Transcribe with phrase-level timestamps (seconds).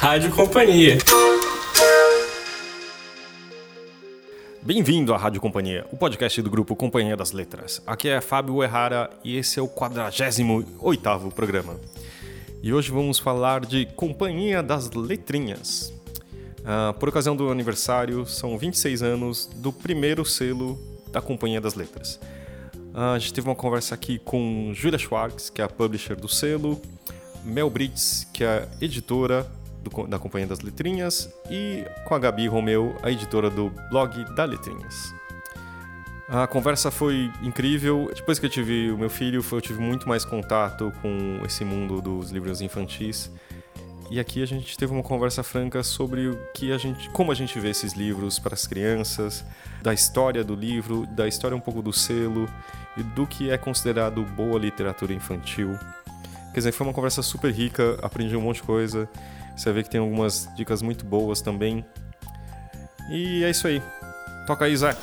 [0.00, 0.96] Rádio Companhia.
[4.62, 7.82] Bem-vindo à Rádio Companhia, o podcast do grupo Companhia das Letras.
[7.86, 11.78] Aqui é Fábio Errara e esse é o 48º programa.
[12.62, 15.92] E hoje vamos falar de Companhia das Letrinhas.
[16.60, 20.78] Uh, por ocasião do aniversário, são 26 anos do primeiro selo
[21.12, 22.18] da Companhia das Letras.
[22.94, 26.26] Uh, a gente teve uma conversa aqui com Julia Schwartz, que é a publisher do
[26.26, 26.80] selo,
[27.44, 29.46] Mel Brits, que é a editora
[29.82, 34.44] do, da Companhia das Letrinhas, e com a Gabi Romeu, a editora do blog da
[34.44, 35.14] Letrinhas.
[36.28, 38.08] A conversa foi incrível.
[38.14, 42.00] Depois que eu tive o meu filho, eu tive muito mais contato com esse mundo
[42.00, 43.28] dos livros infantis.
[44.08, 47.34] E aqui a gente teve uma conversa franca sobre o que a gente, como a
[47.34, 49.44] gente vê esses livros para as crianças,
[49.82, 52.48] da história do livro, da história um pouco do selo
[52.96, 55.76] e do que é considerado boa literatura infantil.
[56.52, 59.08] Quer dizer, foi uma conversa super rica, aprendi um monte de coisa.
[59.60, 61.84] Você vê que tem algumas dicas muito boas também.
[63.10, 63.82] E é isso aí.
[64.46, 64.96] Toca aí, Zé.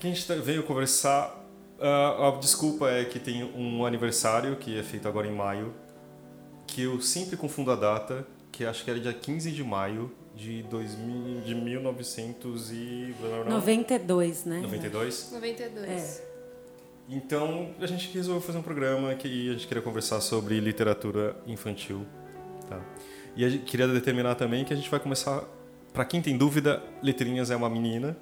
[0.00, 1.38] Que a gente tá, veio conversar.
[1.78, 5.74] Uh, a desculpa é que tem um aniversário que é feito agora em maio,
[6.66, 10.62] que eu sempre confundo a data, que acho que era dia 15 de maio de
[10.62, 13.14] 2000, de 1900 e
[13.46, 14.60] 92, né?
[14.62, 15.32] 92?
[15.32, 15.86] 92.
[15.86, 16.24] É.
[17.10, 22.06] Então, a gente resolveu fazer um programa que a gente queria conversar sobre literatura infantil,
[22.66, 22.80] tá?
[23.38, 25.44] E a gente queria determinar também que a gente vai começar,
[25.92, 28.16] para quem tem dúvida, Letrinhas é uma menina,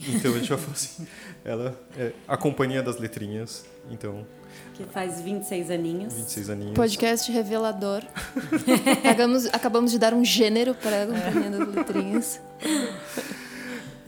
[0.00, 1.06] então a gente vai falar assim,
[1.44, 4.26] ela é a companhia das letrinhas, então...
[4.72, 6.14] Que faz 26 aninhos.
[6.14, 6.74] 26 aninhos.
[6.74, 8.02] Podcast revelador.
[9.04, 12.40] acabamos, acabamos de dar um gênero para a companhia das letrinhas.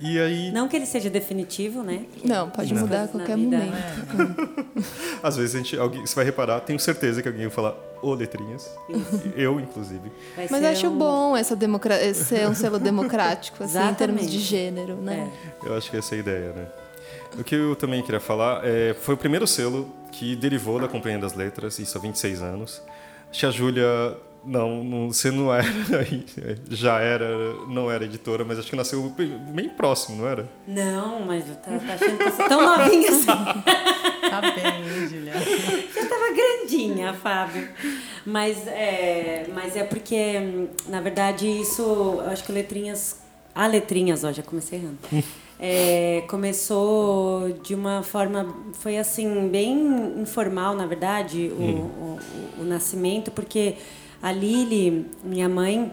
[0.04, 0.52] E aí...
[0.52, 2.04] Não que ele seja definitivo, né?
[2.22, 2.82] Não, pode Não.
[2.82, 3.56] mudar a qualquer vida.
[3.56, 4.84] momento.
[5.22, 8.12] Às vezes a gente, alguém, você vai reparar, tenho certeza que alguém vai falar ô
[8.12, 8.70] letrinhas.
[9.34, 10.12] Eu, inclusive.
[10.36, 14.30] Vai Mas acho um- bom essa democra esse ser um selo democrático, assim, em termos
[14.30, 15.30] de gênero, né?
[15.64, 15.68] É.
[15.68, 16.66] Eu acho que essa é a ideia, né?
[17.38, 21.18] O que eu também queria falar é, foi o primeiro selo que derivou da Companhia
[21.18, 22.82] das Letras, isso há 26 anos.
[23.30, 25.64] Acho que a Júlia, não, não, você não era,
[26.70, 27.28] já era,
[27.68, 29.02] não era editora, mas acho que nasceu
[29.52, 30.48] bem próximo, não era?
[30.66, 33.26] Não, mas tá, tá achando que eu sou tão novinha assim.
[34.24, 35.32] Tá bem, hein, Julia?
[35.94, 37.68] Eu tava grandinha, Fábio.
[38.26, 41.82] Mas é, mas é porque, hum, na verdade, isso.
[41.82, 43.20] Eu acho que Letrinhas.
[43.54, 44.98] A Letrinhas, ó, já comecei errando.
[45.66, 48.52] É, começou de uma forma.
[48.72, 52.18] Foi assim, bem informal, na verdade, o, o,
[52.58, 53.76] o- o nascimento, porque
[54.24, 55.92] a Lili, minha mãe,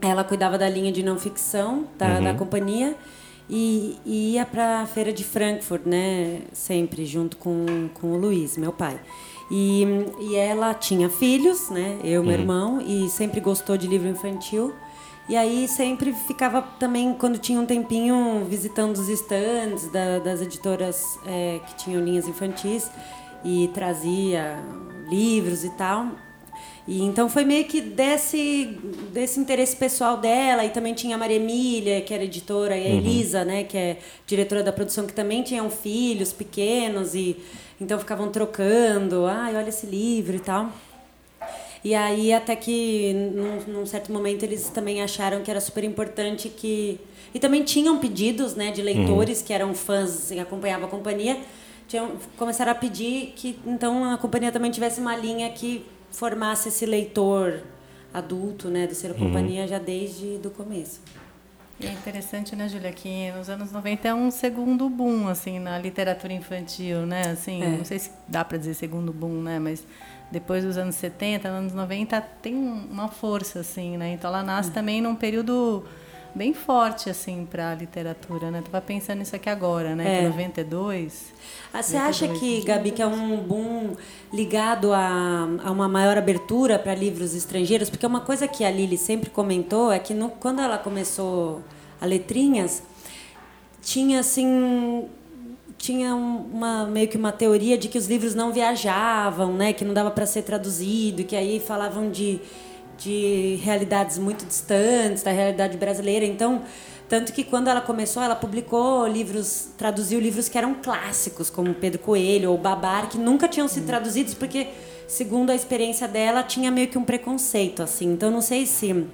[0.00, 2.94] ela cuidava da linha de não ficção da, da companhia
[3.50, 6.42] e, e ia para a feira de Frankfurt, né?
[6.52, 9.00] Sempre junto com, com o Luiz, meu pai.
[9.50, 9.84] E,
[10.20, 11.98] e ela tinha filhos, né?
[12.04, 14.72] Eu, meu irmão, e sempre gostou de livro infantil.
[15.28, 21.18] E aí sempre ficava também, quando tinha um tempinho, visitando os estandes da- das editoras
[21.26, 22.88] é, que tinham linhas infantis
[23.44, 24.56] e trazia
[25.08, 26.06] livros e tal.
[26.88, 28.78] E então foi meio que desse,
[29.12, 32.90] desse interesse pessoal dela, e também tinha a Maria Emília, que era editora, e a
[32.90, 37.36] Elisa, né, que é diretora da produção, que também tinham filhos pequenos, e
[37.80, 40.70] então ficavam trocando, ai, olha esse livro e tal.
[41.84, 46.48] E aí até que num, num certo momento eles também acharam que era super importante
[46.48, 46.98] que
[47.34, 51.38] e também tinham pedidos, né, de leitores que eram fãs e acompanhavam a companhia,
[51.86, 56.86] tinham começaram a pedir que então a companhia também tivesse uma linha que formasse esse
[56.86, 57.60] leitor
[58.12, 61.00] adulto, né, do ser companhia já desde do começo.
[61.78, 65.78] E é interessante, né, Júlia, que nos anos 90 é um segundo boom, assim, na
[65.78, 67.20] literatura infantil, né?
[67.28, 67.68] Assim, É.
[67.76, 69.58] não sei se dá para dizer segundo boom, né?
[69.58, 69.84] Mas
[70.32, 74.12] depois dos anos 70, anos 90, tem um- uma força, assim, né?
[74.14, 75.84] Então ela nasce também num período
[76.36, 78.62] bem forte, assim, para a literatura, né?
[78.62, 80.16] Tava pensando nisso aqui agora, né?
[80.16, 80.18] É.
[80.20, 81.34] Que 92...
[81.72, 83.94] Ah, Você acha que, Gabi, que é um boom
[84.32, 87.90] ligado a, a uma maior abertura para livros estrangeiros?
[87.90, 91.62] Porque uma coisa que a Lili sempre comentou é que no, quando ela começou
[92.00, 92.82] a Letrinhas,
[93.82, 95.06] tinha assim
[95.78, 99.84] tinha um- uma meio que uma teoria de que os livros não viajavam, né, que
[99.84, 102.40] não dava para ser traduzido, que aí falavam de
[102.98, 106.24] de realidades muito distantes da realidade brasileira.
[106.24, 106.62] Então,
[107.08, 111.98] tanto que quando ela começou, ela publicou livros, traduziu livros que eram clássicos, como Pedro
[112.00, 114.68] Coelho ou Babar, que nunca tinham sido traduzidos porque,
[115.06, 118.12] segundo a experiência dela, tinha meio que um preconceito assim.
[118.12, 119.06] Então, não sei se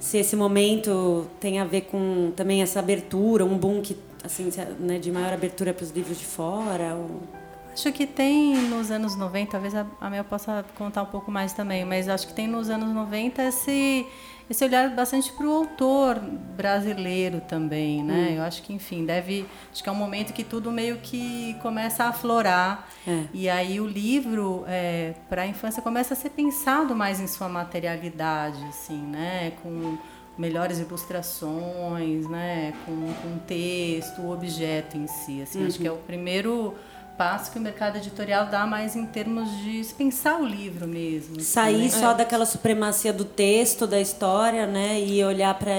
[0.00, 4.60] se esse momento tem a ver com também essa abertura, um boom que assim, se-
[4.78, 7.20] né, de maior abertura para os livros de fora, ou
[7.78, 11.52] Acho que tem nos anos 90, talvez a, a Mel possa contar um pouco mais
[11.52, 14.04] também, mas acho que tem nos anos 90 esse,
[14.50, 18.30] esse olhar bastante para o autor brasileiro também, né?
[18.32, 18.34] Hum.
[18.38, 19.46] Eu acho que, enfim, deve.
[19.72, 22.88] Acho que é um momento que tudo meio que começa a aflorar.
[23.06, 23.26] É.
[23.32, 27.48] E aí o livro, é, para a infância, começa a ser pensado mais em sua
[27.48, 29.52] materialidade, assim, né?
[29.62, 29.96] Com
[30.36, 32.74] melhores ilustrações, né?
[32.84, 35.42] Com, com texto, o objeto em si.
[35.42, 35.68] Assim, uhum.
[35.68, 36.74] Acho que é o primeiro
[37.18, 41.36] passo que o mercado editorial dá mais em termos de pensar o livro mesmo.
[41.36, 41.88] Assim, Sair né?
[41.88, 42.14] só é.
[42.14, 45.00] daquela supremacia do texto, da história, né?
[45.00, 45.72] E olhar para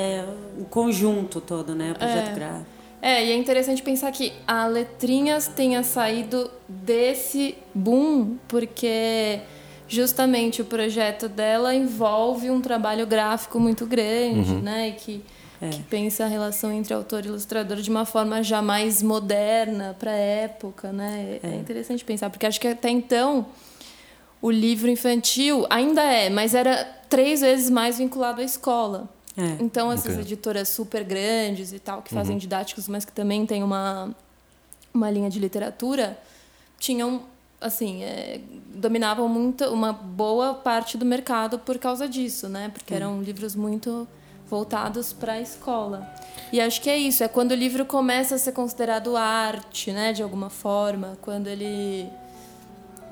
[0.57, 1.93] o conjunto todo, né?
[1.93, 2.33] O projeto é.
[2.33, 2.65] gráfico.
[3.01, 9.39] É, e é interessante pensar que a Letrinhas tenha saído desse boom, porque
[9.87, 14.59] justamente o projeto dela envolve um trabalho gráfico muito grande, uhum.
[14.59, 14.89] né?
[14.89, 15.23] E que
[15.61, 15.69] é.
[15.69, 20.11] que pensa a relação entre autor e ilustrador de uma forma já mais moderna para
[20.11, 21.39] a época, né?
[21.43, 21.47] É.
[21.47, 23.45] é interessante pensar, porque acho que até então
[24.41, 29.09] o livro infantil ainda é, mas era três vezes mais vinculado à escola.
[29.37, 29.63] É.
[29.63, 30.21] Então, essas okay.
[30.21, 32.39] editoras super grandes e tal, que fazem uhum.
[32.39, 34.13] didáticos, mas que também têm uma,
[34.93, 36.17] uma linha de literatura,
[36.77, 37.23] tinham,
[37.59, 38.41] assim, é,
[38.75, 42.69] dominavam muito, uma boa parte do mercado por causa disso, né?
[42.73, 44.07] Porque eram livros muito
[44.49, 46.09] voltados para a escola.
[46.51, 50.11] E acho que é isso, é quando o livro começa a ser considerado arte, né,
[50.11, 52.09] de alguma forma, quando ele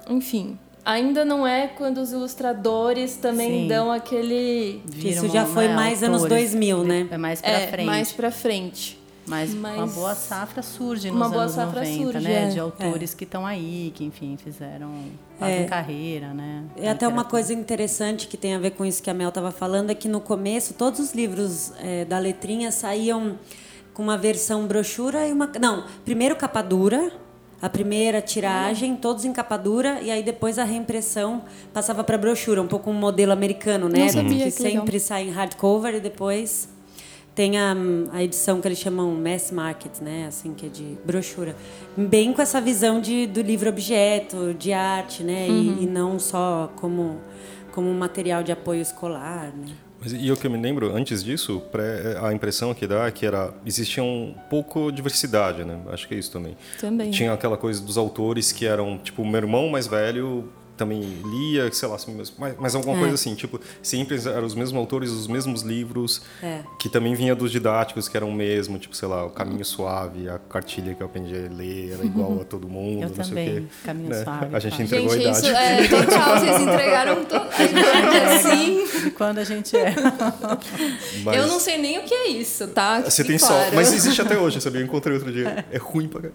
[0.10, 3.68] enfim, ainda não é quando os ilustradores também Sim.
[3.68, 7.08] dão aquele Viram Isso já foi mais autores, anos 2000, né?
[7.12, 7.86] É mais para é, frente.
[7.86, 8.97] mais para frente.
[9.28, 12.46] Mas, Mas, uma boa safra surge nos anos 90, surge, né?
[12.46, 12.48] É.
[12.48, 13.18] De autores é.
[13.18, 14.90] que estão aí, que, enfim, fizeram
[15.38, 15.66] fazem é.
[15.66, 16.64] carreira, né?
[16.78, 19.52] É até uma coisa interessante que tem a ver com isso que a Mel estava
[19.52, 23.38] falando, é que no começo todos os livros é, da letrinha saíam
[23.94, 25.52] com uma versão brochura e uma...
[25.60, 27.12] Não, primeiro capa dura,
[27.62, 32.62] a primeira tiragem, todos em capa dura, e aí depois a reimpressão passava para brochura,
[32.62, 34.00] um pouco um modelo americano, né?
[34.00, 35.00] Não sabia, que, que sempre legal.
[35.00, 36.70] sai em hardcover e depois
[37.38, 37.76] tem a,
[38.14, 40.26] a edição que eles chamam mass market, né?
[40.28, 41.56] Assim, que é de brochura.
[41.96, 45.46] Bem com essa visão de, do livro objeto, de arte, né?
[45.48, 45.78] Uhum.
[45.80, 47.22] E, e, não só como,
[47.74, 49.68] como um material de apoio escolar, né?
[50.02, 51.62] Mas, e eu que me lembro, antes disso,
[52.24, 55.80] a impressão que dá é que era, existia um pouco diversidade, né?
[55.90, 56.58] Acho que é isso também.
[56.82, 57.12] Também.
[57.12, 61.72] Tinha aquela coisa dos autores que eram, tipo, o meu irmão mais velho também lia,
[61.72, 63.00] sei lá, mas, mas alguma é.
[63.00, 66.62] coisa assim, tipo, sempre eram os mesmos autores, os mesmos livros, é.
[66.80, 70.30] que também vinha dos didáticos, que eram o mesmo, tipo, sei lá, o Caminho Suave,
[70.30, 73.48] a cartilha que eu aprendi a ler, era igual a todo mundo, eu não também,
[73.48, 73.68] sei o quê.
[73.84, 74.24] Caminho né?
[74.24, 74.56] Suave.
[74.56, 75.48] A gente entregou gente, a idade.
[75.48, 79.12] Isso é total, vocês entregaram toda a idade assim.
[79.18, 79.96] Quando a gente é.
[81.24, 81.38] Mas...
[81.38, 83.02] Eu não sei nem o que é isso, tá?
[83.02, 83.70] Você tem claro.
[83.70, 84.82] só, mas existe até hoje, sabia?
[84.82, 85.66] Eu encontrei outro dia.
[85.72, 86.30] É ruim pra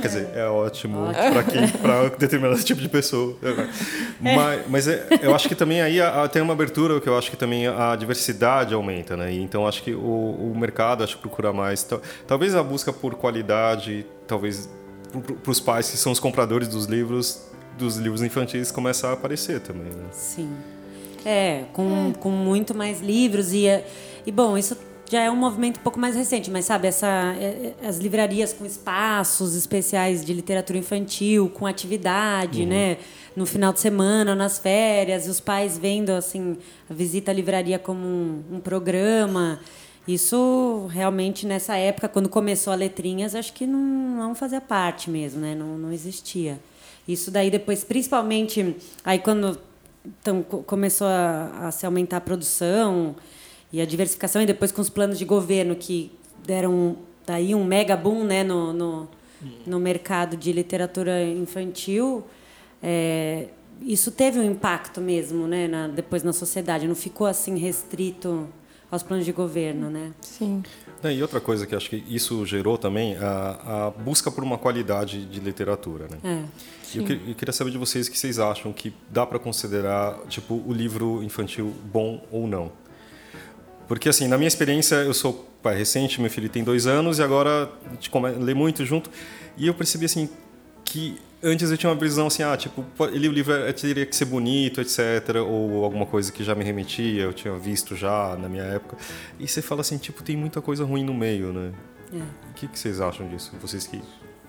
[0.00, 1.32] Quer dizer, é ótimo, ótimo.
[1.32, 3.36] pra quem, pra determinado tipo de pessoa.
[4.24, 4.36] É.
[4.36, 5.98] Mas, mas é, eu acho que também aí
[6.32, 9.34] tem uma abertura que eu acho que também a diversidade aumenta, né?
[9.34, 11.86] Então acho que o, o mercado acho que procura mais.
[12.26, 14.68] Talvez a busca por qualidade, talvez
[15.42, 17.42] para os pais que são os compradores dos livros,
[17.76, 19.92] dos livros infantis começa a aparecer também.
[19.92, 20.06] Né?
[20.12, 20.50] Sim.
[21.24, 23.66] É, com, com muito mais livros e,
[24.26, 24.76] e bom, isso
[25.10, 28.52] já é um movimento um pouco mais recente, mas sabe, essa, é, é, as livrarias
[28.52, 32.68] com espaços especiais de literatura infantil, com atividade, uhum.
[32.68, 32.96] né?
[33.36, 36.56] No final de semana, nas férias, os pais vendo assim
[36.88, 39.60] a visita à livraria como um, um programa.
[40.06, 45.40] Isso realmente nessa época, quando começou a letrinhas, acho que não, não fazia parte mesmo,
[45.40, 45.54] né?
[45.54, 46.60] Não, não existia.
[47.08, 49.58] Isso daí depois, principalmente aí quando
[50.20, 53.16] então, começou a, a se aumentar a produção,
[53.74, 56.12] e a diversificação e depois com os planos de governo que
[56.46, 59.08] deram daí um mega boom né, no, no,
[59.66, 62.22] no mercado de literatura infantil,
[62.86, 63.48] é,
[63.80, 68.46] isso teve um impacto mesmo né, na, depois na sociedade, não ficou assim restrito
[68.90, 69.88] aos planos de governo.
[69.88, 70.12] Né?
[70.20, 70.62] Sim.
[71.02, 75.24] e outra coisa que acho que isso gerou também, a, a busca por uma qualidade
[75.24, 76.08] de literatura.
[76.10, 76.18] Né?
[76.22, 76.98] É.
[76.98, 80.62] Eu, eu, queria saber de vocês o que vocês acham que dá para considerar tipo
[80.66, 82.70] o livro infantil bom ou não.
[83.88, 87.22] Porque, assim, na minha experiência, eu sou pai recente, meu filho tem dois anos e
[87.22, 88.10] agora a gente
[88.40, 89.10] lê muito junto.
[89.56, 90.28] E eu percebi, assim,
[90.84, 94.24] que antes eu tinha uma visão assim, ah, tipo, ele, o livro teria que ser
[94.24, 95.36] bonito, etc.
[95.46, 98.96] Ou alguma coisa que já me remetia, eu tinha visto já na minha época.
[99.38, 101.72] E você fala assim, tipo, tem muita coisa ruim no meio, né?
[102.12, 102.50] É.
[102.50, 103.52] O que, que vocês acham disso?
[103.60, 104.00] Vocês que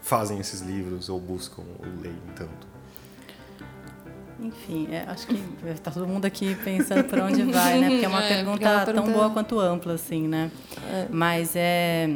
[0.01, 2.75] fazem esses livros ou buscam ou leem tanto?
[4.39, 7.89] Enfim, é, acho que está todo mundo aqui pensando por onde vai, né?
[7.89, 10.51] Porque é uma, é, pergunta, é uma pergunta, tão boa quanto ampla, assim, né?
[10.91, 11.07] É.
[11.09, 12.09] Mas é,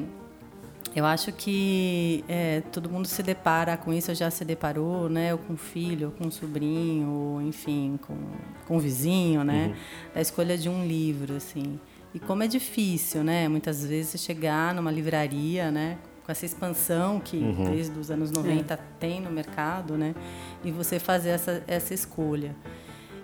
[0.95, 5.31] Eu acho que é, todo mundo se depara com isso, já se deparou, né?
[5.33, 8.17] Ou com filho, ou com sobrinho, ou, enfim, com,
[8.67, 9.67] com um vizinho, né?
[9.67, 9.75] Uhum.
[10.15, 11.79] A escolha de um livro, assim.
[12.13, 13.47] E como é difícil, né?
[13.47, 15.99] Muitas vezes você chegar numa livraria, né?
[16.25, 17.71] Com essa expansão que uhum.
[17.71, 18.77] desde os anos 90 é.
[18.99, 20.15] tem no mercado, né?
[20.63, 22.55] E você fazer essa, essa escolha.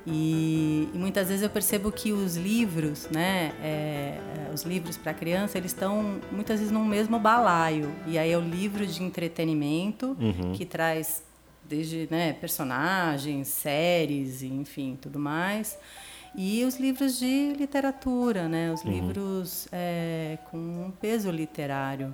[0.07, 5.13] E, e, muitas vezes eu percebo que os livros, né, é, é os livros para
[5.13, 7.91] criança, eles estão muitas vezes no mesmo balaio.
[8.05, 10.53] E aí é o livro de entretenimento uhum.
[10.53, 11.23] que traz
[11.67, 15.77] desde né, personagens, séries, enfim, tudo mais.
[16.35, 18.91] E os livros de literatura, né, os uhum.
[18.91, 22.13] livros é, com um peso literário.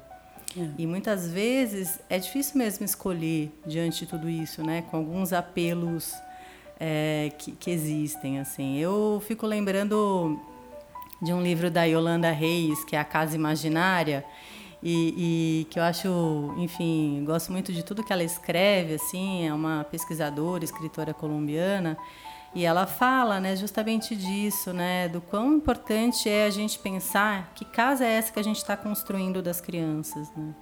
[0.57, 0.69] É.
[0.77, 6.13] E muitas vezes é difícil mesmo escolher diante de tudo isso, né, com alguns apelos
[6.83, 8.39] é, que, que, existem.
[8.39, 8.77] assim.
[8.79, 10.39] Eu fico lembrando
[11.21, 14.25] de um livro da Yolanda Reis, que é A Casa Imaginária,
[14.81, 15.13] e,
[15.61, 19.83] e, que eu acho, enfim, gosto muito de tudo que ela escreve, assim, é uma
[19.83, 21.95] pesquisadora, escritora colombiana,
[22.55, 27.63] e ela fala, né, justamente disso, né, do quão importante é a gente pensar que
[27.63, 30.55] casa é essa que a gente está construindo das crianças, né?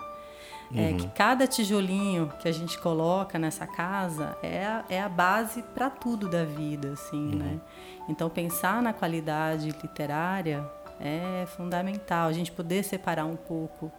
[0.76, 1.12] É, que uhum.
[1.16, 6.30] cada tijolinho que a gente coloca nessa casa é a, é a base para tudo
[6.30, 7.36] da vida, assim, uhum.
[7.36, 7.60] né?
[8.08, 10.64] Então, pensar na qualidade literária
[11.00, 12.28] é fundamental.
[12.28, 13.92] A gente poder separar um pouco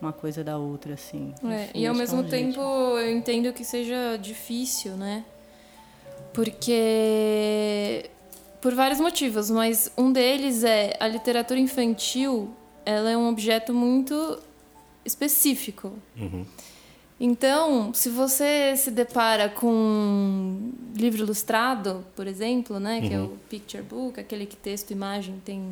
[0.00, 1.32] uma coisa da outra, assim.
[1.44, 5.24] É, Enfim, e ao mesmo tempo, eu entendo que seja difícil, né?
[6.32, 8.10] Porque...
[8.60, 12.52] Por vários motivos, mas um deles é a literatura infantil
[12.86, 14.38] ela é um objeto muito
[15.06, 15.92] específico.
[16.16, 16.44] Uhum.
[17.18, 23.14] Então, se você se depara com um livro ilustrado, por exemplo, né, que uhum.
[23.14, 23.38] é o uhum.
[23.48, 25.62] picture book, aquele que texto e imagem tem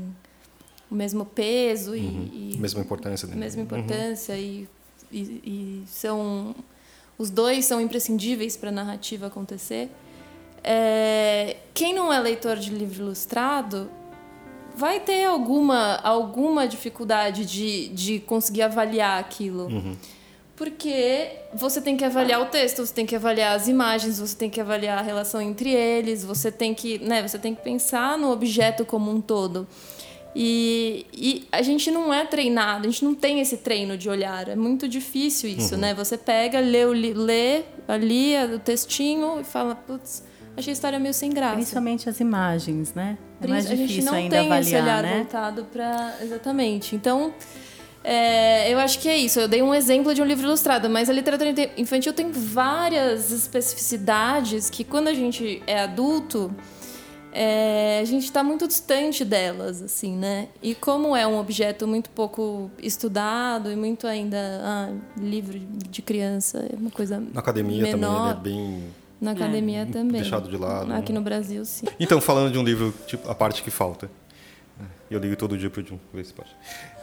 [0.91, 2.31] o mesmo peso uhum.
[2.33, 3.37] e, e mesma importância, né?
[3.37, 4.67] mesma importância e,
[5.13, 6.55] e, e, são
[7.19, 9.91] os dois são imprescindíveis para a narrativa acontecer.
[10.63, 13.91] É, quem não é leitor de livro ilustrado
[14.75, 19.67] vai ter alguma, alguma dificuldade de, de conseguir avaliar aquilo.
[19.67, 19.97] Uhum.
[20.57, 24.49] Porque você tem que avaliar o texto, você tem que avaliar as imagens, você tem
[24.49, 28.31] que avaliar a relação entre eles, você tem que, né, você tem que pensar no
[28.31, 29.67] objeto como um todo.
[30.37, 34.49] E, e a gente não é treinado, a gente não tem esse treino de olhar.
[34.49, 35.81] É muito difícil isso, uhum.
[35.81, 35.95] né?
[35.95, 40.25] Você pega, lê, lê ali o textinho e fala, putz,
[40.57, 41.57] achei a história meio sem graça.
[41.57, 43.19] Principalmente as imagens, né?
[43.41, 45.17] É mais a difícil gente não ainda tem avaliar, esse olhar né?
[45.19, 46.97] voltado para exatamente.
[46.97, 47.33] Então,
[48.03, 49.41] é, eu acho que é isso.
[49.41, 54.69] Eu dei um exemplo de um livro ilustrado, mas a literatura infantil tem várias especificidades
[54.69, 56.55] que, quando a gente é adulto,
[57.33, 60.49] é, a gente está muito distante delas, assim, né?
[60.63, 66.65] E como é um objeto muito pouco estudado e muito ainda ah, livro de criança,
[66.71, 68.35] é uma coisa na academia menor.
[68.37, 68.85] também ele é bem
[69.25, 69.35] na é.
[69.35, 69.87] academia é.
[69.87, 70.21] também.
[70.21, 70.93] Deixado de lado.
[70.93, 71.19] Aqui né?
[71.19, 71.87] no Brasil, sim.
[71.99, 74.11] Então, falando de um livro, tipo, a parte que falta.
[75.11, 76.49] Eu ligo todo dia para o Jun, ver se pode.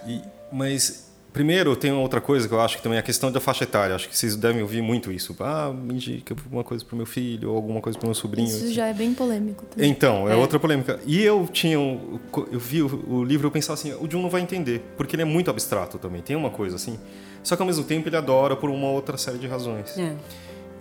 [0.07, 3.39] E, mas, primeiro, tem outra coisa que eu acho que também é a questão da
[3.39, 3.95] faixa etária.
[3.95, 5.35] Acho que vocês devem ouvir muito isso.
[5.39, 8.15] Ah, me indica alguma coisa para o meu filho, ou alguma coisa para o meu
[8.15, 8.47] sobrinho.
[8.47, 8.73] Isso assim.
[8.73, 9.89] já é bem polêmico também.
[9.89, 10.35] Então, é, é.
[10.35, 10.99] outra polêmica.
[11.05, 11.75] E eu tinha.
[11.75, 15.23] Eu vi o, o livro eu pensava assim: o Jun não vai entender, porque ele
[15.23, 16.21] é muito abstrato também.
[16.21, 16.99] Tem uma coisa assim.
[17.43, 19.97] Só que ao mesmo tempo ele adora por uma outra série de razões.
[19.97, 20.15] É.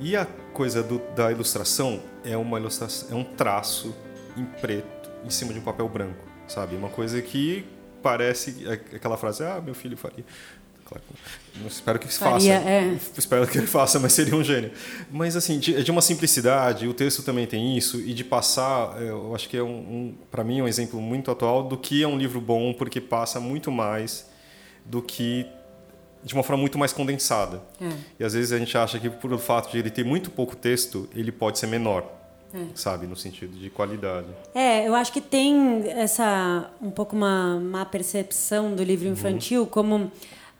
[0.01, 3.95] E a coisa do, da ilustração é uma ilustração, é um traço
[4.37, 6.75] em preto em cima de um papel branco, sabe?
[6.75, 7.67] Uma coisa que
[8.03, 10.25] parece aquela frase, ah, meu filho faria.
[10.87, 11.05] Claro,
[11.57, 12.69] não espero que faria, faça.
[12.69, 12.99] É.
[13.17, 14.73] Espero que ele faça, mas seria um gênio.
[15.11, 19.01] Mas assim, de, é de uma simplicidade, o texto também tem isso e de passar,
[19.01, 22.03] é, eu acho que é um, um para mim um exemplo muito atual do que
[22.03, 24.29] é um livro bom, porque passa muito mais
[24.85, 25.47] do que
[26.23, 27.63] de uma forma muito mais condensada.
[27.81, 27.89] É.
[28.19, 30.55] E às vezes a gente acha que por o fato de ele ter muito pouco
[30.55, 32.05] texto, ele pode ser menor.
[32.53, 32.65] É.
[32.75, 34.27] Sabe, no sentido de qualidade.
[34.53, 39.13] É, eu acho que tem essa um pouco uma má percepção do livro uhum.
[39.13, 39.67] infantil, uhum.
[39.67, 40.13] como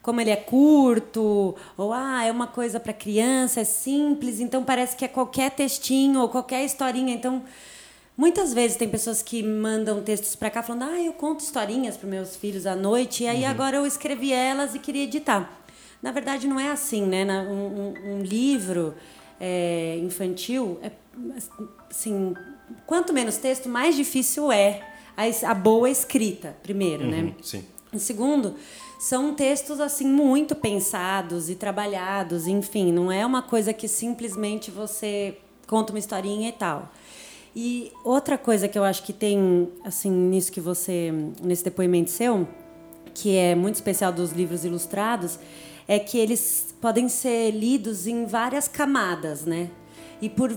[0.03, 4.97] como ele é curto, ou ah, é uma coisa para criança, é simples, então parece
[4.97, 7.13] que é qualquer textinho ou qualquer historinha.
[7.15, 7.43] Então,
[8.21, 12.07] Muitas vezes tem pessoas que mandam textos para cá falando: "Ah, eu conto historinhas para
[12.07, 13.49] meus filhos à noite e aí uhum.
[13.49, 15.51] agora eu escrevi elas e queria editar".
[16.03, 17.25] Na verdade não é assim, né?
[17.25, 18.95] Um, um, um livro
[19.41, 20.91] é, infantil é
[21.91, 22.35] assim,
[22.87, 24.87] quanto menos texto, mais difícil é
[25.17, 27.21] a, a boa escrita, primeiro, né?
[27.21, 27.35] uhum, né?
[27.41, 27.65] Sim.
[27.91, 28.55] E segundo,
[28.99, 35.39] são textos assim muito pensados e trabalhados, enfim, não é uma coisa que simplesmente você
[35.67, 36.93] conta uma historinha e tal.
[37.55, 42.47] E outra coisa que eu acho que tem, assim, nisso que você, nesse depoimento seu,
[43.13, 45.39] que é muito especial dos livros ilustrados,
[45.89, 49.71] é que eles podem ser lidos em várias camadas, né?
[50.23, 50.57] E por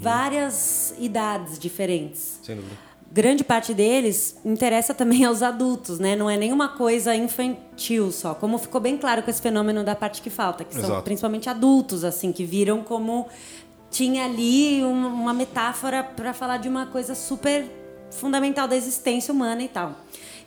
[0.00, 2.40] várias idades diferentes.
[2.42, 2.76] Sem dúvida.
[3.12, 6.16] Grande parte deles interessa também aos adultos, né?
[6.16, 8.34] Não é nenhuma coisa infantil só.
[8.34, 11.02] Como ficou bem claro com esse fenômeno da parte que falta, que são Exato.
[11.02, 13.28] principalmente adultos, assim, que viram como
[13.94, 17.64] tinha ali um- uma metáfora para falar de uma coisa super
[18.10, 19.94] fundamental da existência humana e tal.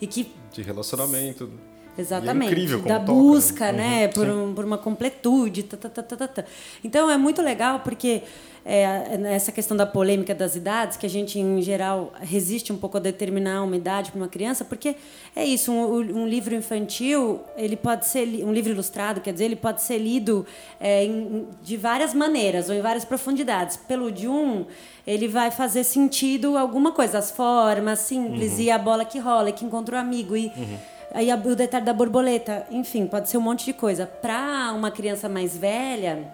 [0.01, 1.49] E que De relacionamento.
[1.97, 2.49] Exatamente.
[2.49, 4.01] É incrível da toca, busca, né?
[4.01, 4.05] né?
[4.07, 5.63] Uhum, por, um- por uma completude.
[5.63, 6.45] tá, tá, tá.
[6.83, 8.21] Então é muito legal porque
[8.69, 12.97] é, essa questão da polêmica das idades, que a gente, em geral, resiste um pouco
[12.97, 14.95] a determinar uma idade para uma criança, porque
[15.33, 15.93] é isso, um,
[16.23, 20.45] um livro infantil, ele pode ser um livro ilustrado, quer dizer, ele pode ser lido
[20.81, 23.77] é, em- de várias maneiras ou em várias profundidades.
[23.77, 24.65] Pelo de um,
[25.05, 28.59] ele vai fazer sentido alguma coisa, as formas simples Uhum.
[28.59, 30.51] e a bola que rola, e que encontra o amigo e
[31.13, 34.05] Aí a- o detalhe da borboleta, enfim, pode ser um monte de coisa.
[34.05, 36.27] Para uma criança mais velha,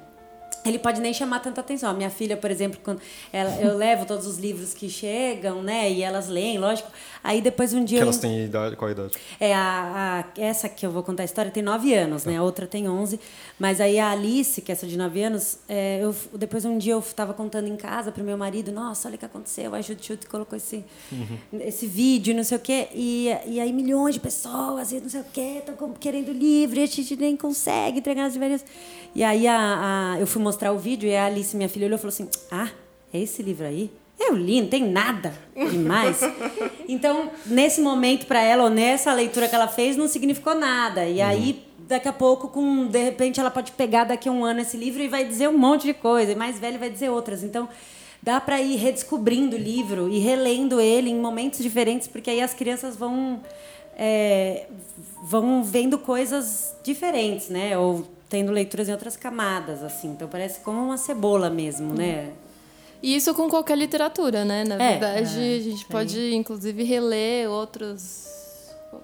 [0.65, 1.89] ele pode nem chamar tanta atenção.
[1.89, 5.91] A minha filha, por exemplo, quando ela, eu levo todos os livros que chegam, né,
[5.91, 6.89] e elas leem, lógico.
[7.23, 9.13] Aí depois um dia Que elas têm idade, qual a idade?
[9.39, 12.37] é, a, a- essa que eu vou contar a história tem 9 anos, né?
[12.37, 13.19] A outra tem 11.
[13.57, 16.93] Mas aí a Alice, que é essa de 9 anos, é, eu, depois um dia
[16.93, 19.73] eu estava contando em casa para meu marido: Nossa, olha o que aconteceu.
[19.73, 20.83] A Jut Jut colocou esse,
[21.61, 22.87] esse vídeo, não sei o quê.
[22.93, 26.83] E, e aí milhões de pessoas, e não sei o quê, estão querendo livro, e
[26.83, 28.67] a gente nem consegue entregar as diferenças.
[29.15, 31.97] E aí a, a- eu fui mostrar o vídeo e a Alice, minha filha, olhou
[31.97, 32.69] e falou assim: Ah,
[33.13, 33.89] é esse livro aí?
[34.19, 36.19] Eu li, não tem nada demais.
[36.85, 41.05] Então, nesse momento para ela, ou nessa leitura que ela fez, não significou nada.
[41.05, 44.59] E aí, daqui a pouco, com de repente, ela pode pegar daqui a um ano
[44.59, 47.41] esse livro e vai dizer um monte de coisa, e mais velho vai dizer outras.
[47.41, 47.69] Então,
[48.21, 52.53] dá para ir redescobrindo o livro e relendo ele em momentos diferentes, porque aí as
[52.53, 53.41] crianças vão
[53.97, 54.67] é,
[55.23, 57.77] vão vendo coisas diferentes, né?
[57.77, 60.09] Ou tendo leituras em outras camadas, assim.
[60.11, 62.31] Então parece como uma cebola mesmo, né?
[63.01, 64.63] E isso com qualquer literatura, né?
[64.63, 64.91] Na É.
[64.91, 68.31] verdade, a gente pode, inclusive, reler outros.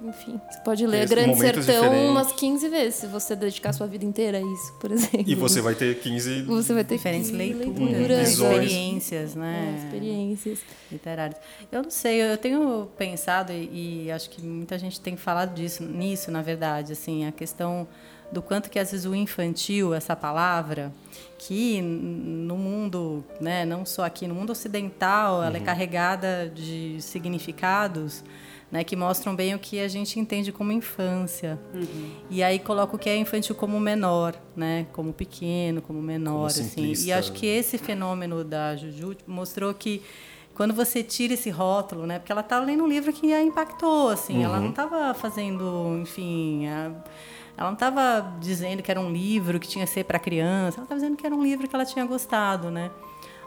[0.04, 2.10] Enfim, você pode ler Esse- Grande Sertão diferentes.
[2.12, 5.24] umas 15 vezes, se você dedicar sua vida inteira a isso, por exemplo.
[5.26, 6.44] E você vai ter 15.
[6.44, 9.74] Você vai ter Diferentes 15 leituras, leituras, experiências, né?
[9.76, 10.60] é, experiências.
[10.92, 11.40] literárias.
[11.72, 15.84] Eu não sei, eu tenho pensado e, e acho que muita gente tem falado disso,
[15.84, 17.88] nisso, na verdade, assim, a questão
[18.32, 20.92] do quanto que às vezes o infantil, essa palavra,
[21.38, 28.24] que no mundo, né, não só aqui no mundo ocidental, ela é carregada de significados,
[28.72, 31.58] né, que mostram bem o que a gente entende como infância.
[32.30, 36.64] E aí coloca o que é infantil como menor, né, como pequeno, como menor, assim.
[36.66, 37.08] simplista.
[37.08, 40.04] E acho que esse fenômeno da Juju mostrou que
[40.54, 42.20] quando você tira esse rótulo, né?
[42.20, 44.44] Porque ela estava lendo um livro que a impactou, assim.
[44.44, 46.92] Ela não estava fazendo, enfim, a-
[47.60, 50.78] ela não estava dizendo que era um livro que tinha que ser para criança.
[50.78, 52.90] Ela estava dizendo que era um livro que ela tinha gostado, né?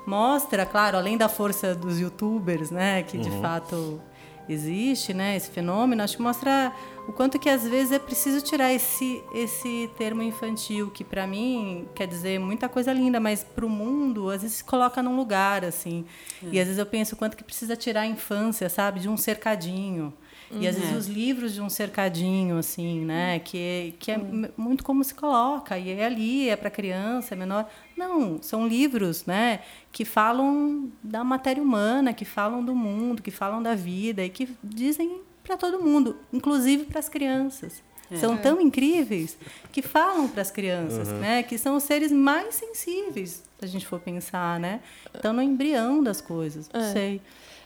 [0.06, 3.02] Mostra, claro, além da força dos YouTubers, né?
[3.04, 3.98] Que de fato
[4.46, 5.34] existe, né?
[5.34, 6.02] Esse fenômeno.
[6.02, 6.74] Acho que mostra
[7.08, 11.88] o quanto que às vezes é preciso tirar esse esse termo infantil que para mim
[11.94, 15.64] quer dizer muita coisa linda, mas para o mundo às vezes se coloca num lugar
[15.64, 16.04] assim.
[16.42, 19.16] E às vezes eu penso o quanto que precisa tirar a infância, sabe, de um
[19.16, 20.12] cercadinho.
[20.60, 23.38] E às vezes os livros de um cercadinho, assim, né?
[23.38, 25.78] Que, que é m- muito como se coloca.
[25.78, 27.66] E é ali, é para criança, é menor.
[27.96, 29.60] Não, são livros, né?
[29.90, 34.48] Que falam da matéria humana, que falam do mundo, que falam da vida e que
[34.62, 37.82] dizem para todo mundo, inclusive para as crianças.
[38.20, 39.38] São tão incríveis
[39.72, 41.42] que falam para as crianças, né?
[41.42, 44.80] Que são os seres mais sensíveis, se a gente for pensar, né?
[45.14, 46.68] Estão no embrião das coisas.
[46.74, 47.22] Não sei.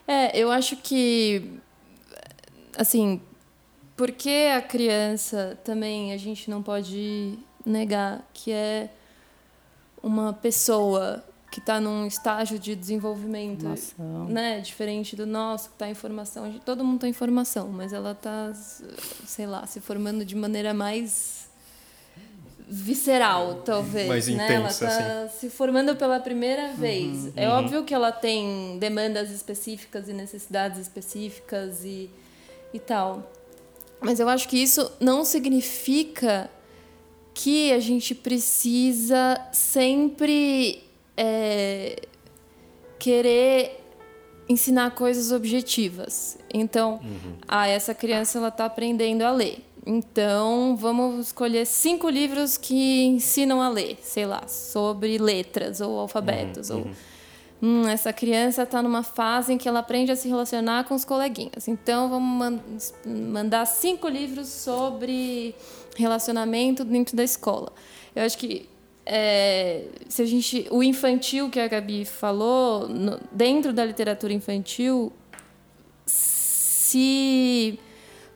[0.06, 1.54] É, eu acho que,
[2.76, 3.20] assim,
[3.96, 8.90] porque a criança também a gente não pode negar que é
[10.02, 13.64] uma pessoa que está num estágio de desenvolvimento,
[14.28, 16.52] né, diferente do nosso, que está em formação.
[16.64, 21.46] Todo mundo está em formação, mas ela está, sei lá, se formando de maneira mais
[22.68, 24.44] visceral, talvez, Mais né?
[24.44, 25.02] intensa, assim.
[25.02, 27.32] ela está se formando pela primeira vez.
[27.36, 32.10] É óbvio que ela tem demandas específicas e necessidades específicas e,
[32.76, 33.30] e tal.
[34.00, 36.50] Mas eu acho que isso não significa
[37.34, 40.82] que a gente precisa sempre
[41.16, 42.02] é,
[42.98, 43.82] querer
[44.48, 46.38] ensinar coisas objetivas.
[46.52, 47.00] Então,
[47.46, 49.58] ah, essa criança ela está aprendendo a ler.
[49.84, 56.70] Então, vamos escolher cinco livros que ensinam a ler, sei lá, sobre letras ou alfabetos.
[56.70, 56.86] Ou,
[57.62, 61.04] hum, essa criança está numa fase em que ela aprende a se relacionar com os
[61.04, 61.68] coleguinhas.
[61.68, 62.60] Então, vamos man-
[63.32, 65.54] mandar cinco livros sobre
[65.96, 67.72] relacionamento dentro da escola.
[68.14, 68.68] Eu acho que
[69.04, 75.12] é, se a gente o infantil que a Gabi falou no, dentro da literatura infantil
[76.04, 77.78] se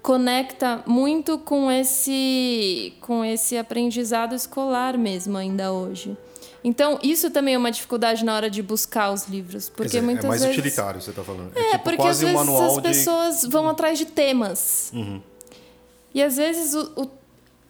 [0.00, 6.16] conecta muito com esse com esse aprendizado escolar mesmo ainda hoje.
[6.62, 9.68] Então, isso também é uma dificuldade na hora de buscar os livros.
[9.68, 10.56] Porque dizer, muitas é mais vezes...
[10.58, 11.52] utilitário, você está falando.
[11.56, 14.90] É, É, tipo, porque quase às um vezes manual as pessoas vão atrás de temas.
[14.94, 15.20] Uhum.
[16.14, 17.10] E às vezes, o, o-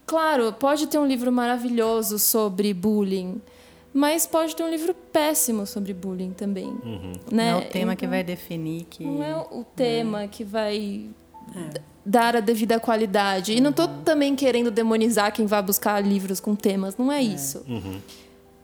[0.06, 3.40] claro, pode ter um livro maravilhoso sobre bullying,
[3.94, 6.66] mas pode ter um livro péssimo sobre bullying também.
[6.66, 7.12] Uhum.
[7.30, 7.52] Né?
[7.52, 9.04] Não é o tema que Então, vai definir que.
[9.04, 11.06] Não é o tema que vai
[11.72, 13.52] d- dar a devida qualidade.
[13.52, 17.62] E não estou também querendo demonizar quem vai buscar livros com temas, não é, isso.
[17.68, 18.00] Uhum.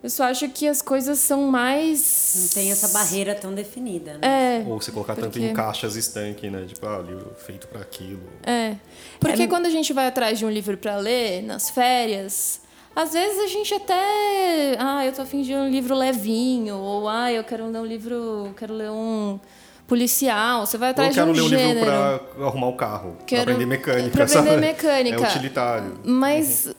[0.03, 2.33] Eu só acho que as coisas são mais.
[2.35, 4.61] Não tem essa barreira tão definida, né?
[4.61, 4.63] É.
[4.67, 6.65] Ou você colocar tanto Porque- em caixas estanque, né?
[6.67, 8.21] Tipo, ah, livro feito para aquilo.
[8.45, 8.75] É.
[9.19, 12.61] Porque quando a gente vai atrás de um livro para ler nas férias,
[12.95, 17.31] às vezes a gente até, ah, eu tô afim de um livro levinho, ou ah,
[17.31, 19.39] eu quero ler um livro, quero ler um
[19.87, 20.65] policial.
[20.65, 21.79] Você vai Ou eu atrás quero de ler um um gênero.
[21.79, 21.85] livro
[22.37, 24.09] para arrumar o carro, para Quero- aprender mecânica.
[24.11, 24.61] pra aprender sabe?
[24.61, 25.25] mecânica.
[25.25, 25.99] É utilitário.
[26.03, 26.69] Mas,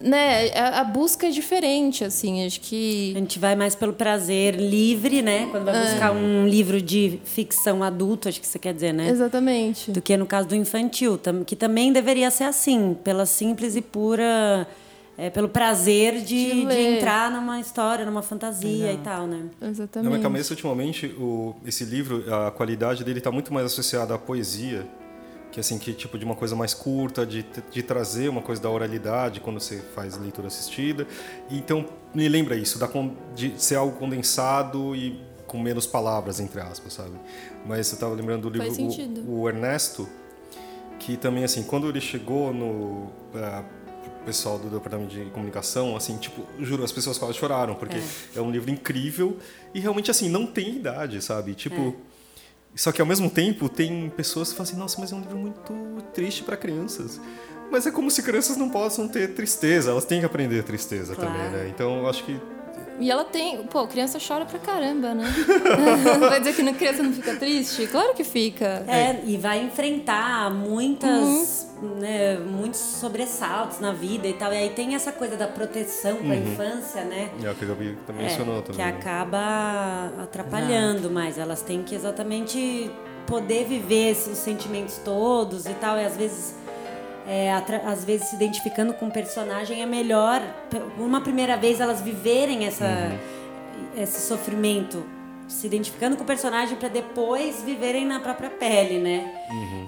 [0.00, 4.54] né, a, a busca é diferente, assim, acho que A gente vai mais pelo prazer
[4.54, 5.48] livre, né?
[5.50, 9.08] Quando vai buscar um livro de ficção adulto, acho que você quer dizer, né?
[9.08, 9.90] exatamente.
[9.90, 14.66] Do que no caso do infantil, que também deveria ser assim, pela simples e pura.
[15.18, 19.44] é, pelo prazer de, De de, entrar numa história, numa fantasia e tal, né?
[19.60, 20.10] Na Exatamente.
[20.10, 24.86] minha cabeça, ultimamente, o, esse livro, a qualidade dele está muito mais associada à poesia,
[25.56, 28.68] que assim, que tipo de uma coisa mais curta, de, de trazer uma coisa da
[28.68, 31.06] oralidade quando você faz leitura assistida.
[31.50, 32.86] Então, me lembra isso, da,
[33.34, 37.14] de ser algo condensado e com menos palavras, entre aspas, sabe?
[37.64, 38.70] Mas eu estava lembrando do livro
[39.26, 40.06] o, o Ernesto,
[40.98, 43.10] que também, assim, quando ele chegou no...
[43.34, 43.64] ah,
[44.26, 47.96] pessoal do departamento de comunicação, assim, tipo, juro, as pessoas quase choraram, porque
[48.34, 49.38] é, um livro incrível
[49.72, 51.54] e realmente, assim, não tem idade, sabe?
[51.54, 51.96] Tipo,
[52.76, 55.38] só que ao mesmo tempo tem pessoas que falam assim, nossa, mas é um livro
[55.38, 55.72] muito
[56.12, 57.20] triste para crianças.
[57.70, 61.32] Mas é como se crianças não possam ter tristeza, elas têm que aprender tristeza Claro.
[61.32, 61.68] também, né?
[61.68, 62.40] Então eu acho que
[62.98, 63.62] E ela tem.
[63.64, 65.24] Pô, criança chora pra caramba, né?
[66.18, 67.86] Vai dizer que não- criança não fica triste?
[67.86, 68.82] Claro que fica.
[68.88, 74.52] É, e vai enfrentar muitas, né, muitos sobressaltos na vida e tal.
[74.52, 77.30] E aí tem essa coisa da proteção com a infância, né?
[77.42, 78.86] é o que a Gabi também É, mencionou que também.
[78.86, 78.92] né?
[78.98, 81.38] acaba atrapalhando mais.
[81.38, 82.90] Elas têm que exatamente
[83.26, 85.98] poder viver esses sentimentos todos e tal.
[85.98, 86.54] E às vezes,
[87.26, 90.40] é, às vezes se identificando com o personagem é melhor,
[90.96, 93.12] uma primeira vez, elas viverem essa,
[93.96, 95.04] esse sofrimento.
[95.48, 99.32] Se identificando com o personagem para depois viverem na própria pele, né?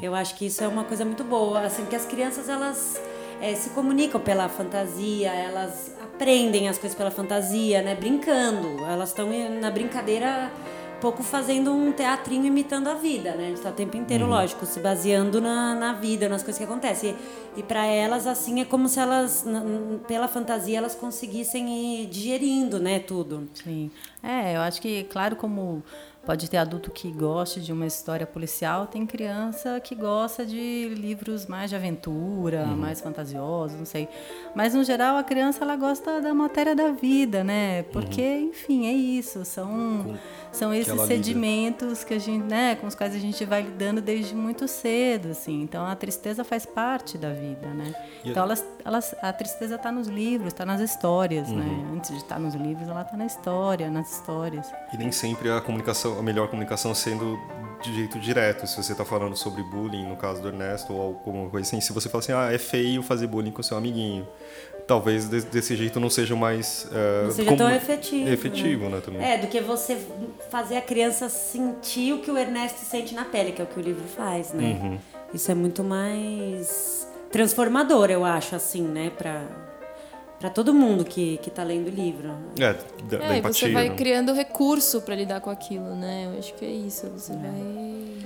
[0.00, 3.00] Eu acho que isso é uma coisa muito boa, assim, porque as crianças elas
[3.40, 7.94] é, se comunicam pela fantasia, elas aprendem as coisas pela fantasia, né?
[7.94, 8.84] Brincando.
[8.84, 9.28] Elas estão
[9.60, 10.50] na brincadeira,
[11.00, 13.46] pouco fazendo um teatrinho imitando a vida, né?
[13.46, 16.64] A gente tá o tempo inteiro, lógico, se baseando na, na vida, nas coisas que
[16.64, 17.16] acontecem.
[17.56, 19.44] E, e para elas, assim, é como se elas,
[20.06, 22.98] pela fantasia, elas conseguissem ir digerindo, né?
[22.98, 23.48] Tudo.
[23.54, 23.90] Sim.
[24.22, 25.82] É, eu acho que, claro, como
[26.28, 31.46] pode ter adulto que goste de uma história policial, tem criança que gosta de livros
[31.46, 34.06] mais de aventura, mais fantasiosos, não sei.
[34.54, 37.82] Mas, no geral, a criança ela gosta da matéria da vida, né?
[37.84, 39.42] Porque, enfim, é isso.
[39.46, 40.18] São,
[40.52, 41.14] são esses ela lida.
[41.14, 45.28] sedimentos que a gente, né, com os quais a gente vai lidando desde muito cedo,
[45.30, 45.62] assim.
[45.62, 47.94] Então, a tristeza faz parte da vida, né?
[48.22, 51.86] E- Então, elas, elas, a tristeza está nos livros, está nas histórias, né?
[51.94, 54.66] Antes de estar nos livros, ela está na história, nas histórias.
[54.92, 57.38] E nem sempre a comunicação, a melhor comunicação sendo
[57.82, 58.66] de jeito direto.
[58.66, 61.92] Se você está falando sobre bullying, no caso do Ernesto, ou alguma coisa assim, se
[61.92, 64.26] você fala assim, ah, é feio fazer bullying com seu amiguinho.
[64.86, 66.88] Talvez de- desse jeito não seja mais.
[66.90, 68.28] eh, Não seja tão efetivo.
[68.30, 69.00] Efetivo, né?
[69.04, 69.22] também.
[69.22, 69.98] É, do que você
[70.50, 73.78] fazer a criança sentir o que o Ernesto sente na pele, que é o que
[73.78, 74.78] o livro faz, né?
[74.82, 74.98] Uhum.
[75.34, 79.10] Isso é muito mais transformador, eu acho, assim, né?
[79.16, 79.42] Pra,
[80.38, 82.30] pra todo mundo que, que tá lendo o livro.
[82.58, 82.72] É,
[83.04, 83.68] da, da É, e empatia.
[83.68, 83.94] você vai né?
[83.96, 86.30] criando recurso pra lidar com aquilo, né?
[86.32, 87.08] Eu acho que é isso.
[87.10, 88.18] Você vai.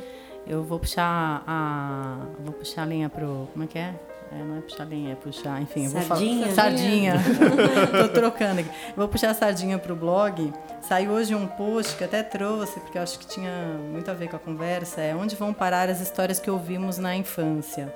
[0.46, 2.18] Eu vou puxar a.
[2.40, 3.48] Vou puxar a linha pro.
[3.52, 3.94] Como é que é?
[4.34, 6.42] É, não é puxar linha, é puxar, enfim, eu vou Sardinha?
[6.48, 6.54] falar.
[6.54, 7.14] Sardinha.
[8.02, 8.70] Tô trocando aqui.
[8.96, 10.50] Vou puxar a sardinha pro blog.
[10.80, 13.50] Saiu hoje um post que até trouxe, porque eu acho que tinha
[13.92, 15.02] muito a ver com a conversa.
[15.02, 17.92] É onde vão parar as histórias que ouvimos na infância.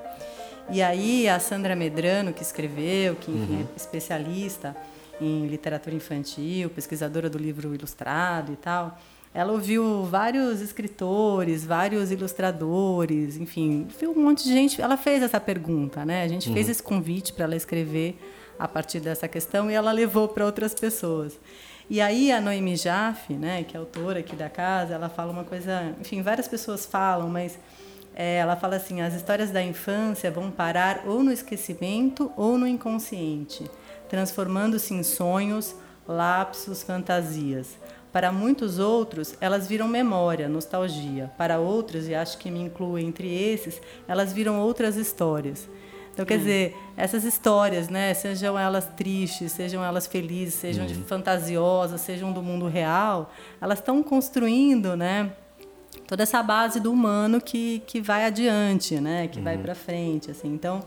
[0.71, 4.77] E aí a Sandra Medrano, que escreveu, que enfim, é especialista
[5.21, 8.99] em literatura infantil, pesquisadora do livro ilustrado e tal,
[9.33, 14.81] ela ouviu vários escritores, vários ilustradores, enfim, viu um monte de gente.
[14.81, 16.23] Ela fez essa pergunta, né?
[16.23, 16.55] A gente uhum.
[16.55, 18.19] fez esse convite para ela escrever
[18.59, 21.39] a partir dessa questão e ela levou para outras pessoas.
[21.89, 25.45] E aí a Noemi Jaffe, né, que é autora aqui da casa, ela fala uma
[25.45, 27.59] coisa, enfim, várias pessoas falam, mas
[28.17, 32.67] é, ela fala assim: as histórias da infância vão parar ou no esquecimento ou no
[32.67, 33.71] inconsciente,
[34.09, 35.77] transformando-se em sonhos,
[36.09, 37.77] lapsos, fantasias.
[38.11, 41.31] Para muitos outros, elas viram memória, nostalgia.
[41.37, 45.69] Para outros, e acho que me incluo entre esses, elas viram outras histórias.
[46.15, 46.39] Então, quer hum.
[46.39, 51.05] dizer, essas histórias, né, sejam elas tristes, sejam elas felizes, sejam uhum.
[51.05, 55.31] fantasiosas, sejam do mundo real, elas estão construindo, né,
[56.07, 59.45] toda essa base do humano que, que vai adiante, né, que uhum.
[59.45, 60.49] vai para frente, assim.
[60.49, 60.83] Então,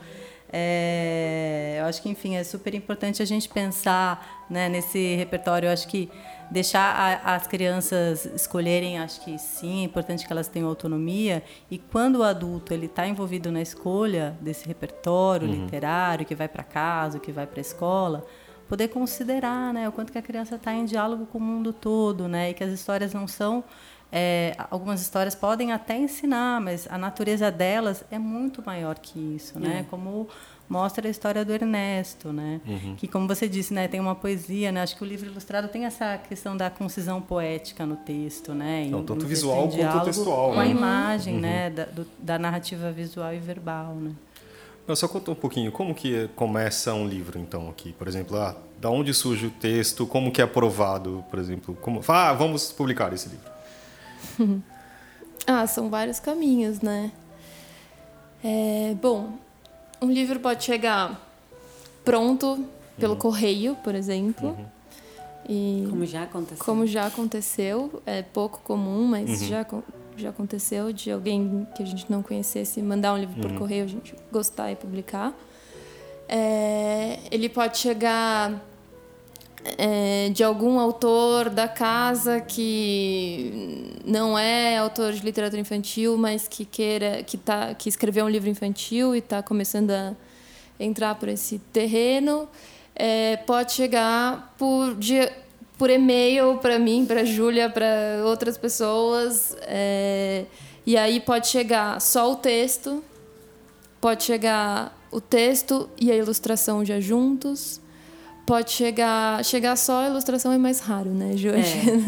[0.51, 5.67] é, eu acho que, enfim, é super importante a gente pensar né, nesse repertório.
[5.67, 6.09] Eu acho que
[6.49, 11.43] deixar a, as crianças escolherem, acho que sim, é importante que elas tenham autonomia.
[11.69, 15.65] E quando o adulto ele está envolvido na escolha desse repertório uhum.
[15.65, 18.25] literário, que vai para casa, que vai para a escola,
[18.67, 22.27] poder considerar, né, o quanto que a criança está em diálogo com o mundo todo,
[22.27, 23.63] né, e que as histórias não são
[24.11, 29.59] é, algumas histórias podem até ensinar, mas a natureza delas é muito maior que isso,
[29.59, 29.81] né?
[29.81, 29.83] É.
[29.89, 30.27] Como
[30.67, 32.61] mostra a história do Ernesto, né?
[32.65, 32.95] Uhum.
[32.95, 34.83] Que, como você disse, né, tem uma poesia, né?
[34.83, 38.83] Acho que o livro ilustrado tem essa questão da concisão poética no texto, né?
[38.83, 40.53] Em, tanto visual quanto textual.
[40.53, 40.69] Com a né?
[40.69, 41.41] imagem, uhum.
[41.41, 41.69] né?
[41.71, 44.11] Da, do, da, narrativa visual e verbal, né?
[44.87, 47.93] Eu só conta um pouquinho, como que começa um livro, então, aqui?
[47.93, 51.77] Por exemplo, ah, da onde surge o texto, como que é aprovado, por exemplo?
[51.79, 53.58] Como, ah, vamos publicar esse livro.
[55.47, 57.11] ah, são vários caminhos, né?
[58.43, 59.33] É, bom,
[60.01, 61.19] um livro pode chegar
[62.05, 62.65] pronto
[62.97, 63.19] pelo uhum.
[63.19, 64.49] correio, por exemplo.
[64.49, 64.65] Uhum.
[65.47, 66.65] E como já aconteceu.
[66.65, 69.47] Como já aconteceu, é pouco comum, mas uhum.
[69.47, 69.65] já,
[70.15, 73.57] já aconteceu de alguém que a gente não conhecesse mandar um livro por uhum.
[73.57, 75.33] correio, a gente gostar e publicar.
[76.27, 78.63] É, ele pode chegar
[79.77, 86.65] é, de algum autor da casa que não é autor de literatura infantil, mas que
[86.65, 90.15] queira, que tá, que escreveu um livro infantil e está começando a
[90.79, 92.47] entrar por esse terreno,
[92.95, 95.29] é, pode chegar por de,
[95.77, 100.45] por e-mail para mim, para Júlia, para outras pessoas, é,
[100.85, 103.03] e aí pode chegar só o texto,
[103.99, 107.81] pode chegar o texto e a ilustração já juntos
[108.49, 111.49] pode chegar chegar só a ilustração é mais raro, né, Ju?
[111.49, 111.61] É.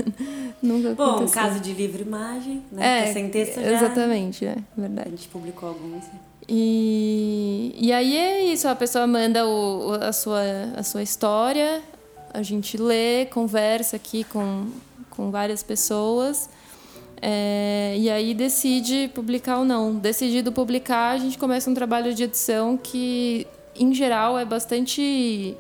[0.61, 1.41] Nunca Bom, aconteceu.
[1.41, 3.09] caso de livre imagem, né?
[3.09, 3.71] É, sem texto já.
[3.71, 5.07] Exatamente, é verdade.
[5.07, 6.03] A gente publicou alguns.
[6.49, 10.41] E, e aí é isso, a pessoa manda o, a, sua,
[10.75, 11.81] a sua história,
[12.33, 14.67] a gente lê, conversa aqui com,
[15.11, 16.49] com várias pessoas.
[17.21, 19.95] É, e aí decide publicar ou não.
[19.95, 25.55] Decidido publicar, a gente começa um trabalho de edição que, em geral, é bastante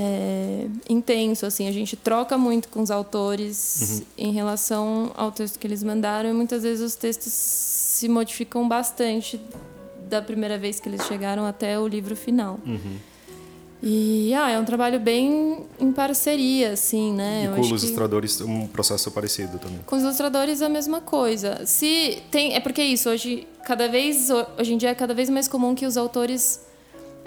[0.00, 4.06] é, intenso, assim, a gente troca muito com os autores uhum.
[4.16, 9.40] em relação ao texto que eles mandaram e muitas vezes os textos se modificam bastante
[10.08, 12.60] da primeira vez que eles chegaram até o livro final.
[12.64, 12.96] Uhum.
[13.82, 17.50] E ah, é um trabalho bem em parceria, assim, né?
[17.50, 19.80] E com os ilustradores um processo parecido também.
[19.84, 21.66] Com os ilustradores a mesma coisa.
[21.66, 25.28] Se tem, é porque é isso hoje cada vez hoje em dia é cada vez
[25.28, 26.67] mais comum que os autores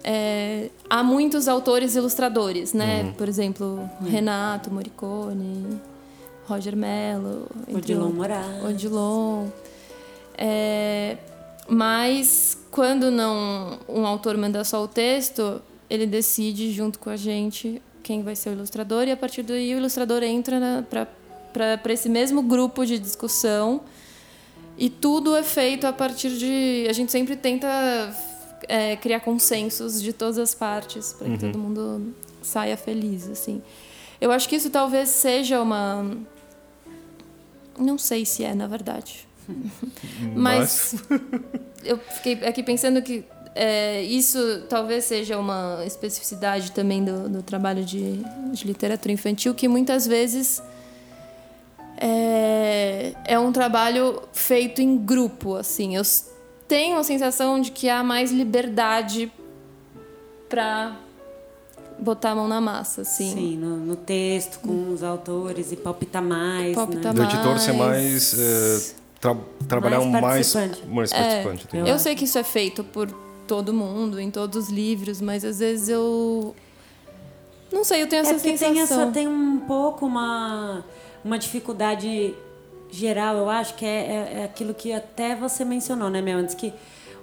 [0.03, 3.03] é, há muitos autores ilustradores, né?
[3.03, 3.13] Uhum.
[3.13, 4.09] Por exemplo, uhum.
[4.09, 5.79] Renato Morricone,
[6.45, 8.63] Roger Mello, Odilon Moraes.
[8.63, 9.47] Odilon.
[10.37, 11.17] É,
[11.67, 17.81] mas quando não um autor manda só o texto, ele decide junto com a gente
[18.01, 20.85] quem vai ser o ilustrador e a partir daí o ilustrador entra
[21.53, 23.81] para esse mesmo grupo de discussão
[24.77, 27.67] e tudo é feito a partir de a gente sempre tenta
[28.67, 31.51] é, criar consensos de todas as partes para que uhum.
[31.51, 33.61] todo mundo saia feliz, assim.
[34.19, 36.05] Eu acho que isso talvez seja uma
[37.77, 39.27] não sei se é, na verdade.
[40.35, 40.95] Mas
[41.83, 47.83] eu fiquei aqui pensando que é, isso talvez seja uma especificidade também do, do trabalho
[47.83, 48.21] de,
[48.53, 50.63] de, literatura infantil, que muitas vezes
[51.97, 55.55] é, é um trabalho feito em grupo.
[55.55, 56.03] Assim, eu
[56.71, 59.29] tenho a sensação de que há mais liberdade
[60.47, 60.95] para
[61.99, 63.33] botar a mão na massa, assim.
[63.33, 66.73] Sim, no, no texto, com os autores e palpitar mais.
[66.73, 67.19] Palpitar né?
[67.19, 67.33] mais.
[67.33, 68.33] Do editor ser mais.
[68.39, 69.35] É, tra
[69.67, 70.79] trabalhar mais participante.
[70.87, 71.67] mais, mais participante.
[71.73, 73.11] É, eu, eu sei que isso é feito por
[73.45, 76.55] todo mundo, em todos os livros, mas às vezes eu.
[77.69, 78.73] Não sei, eu tenho essa é sensação.
[78.73, 80.85] Tem, essa, tem um pouco uma
[81.21, 82.33] uma dificuldade
[82.91, 86.37] geral, eu acho que é, é, é aquilo que até você mencionou, né, Mel?
[86.37, 86.73] Antes que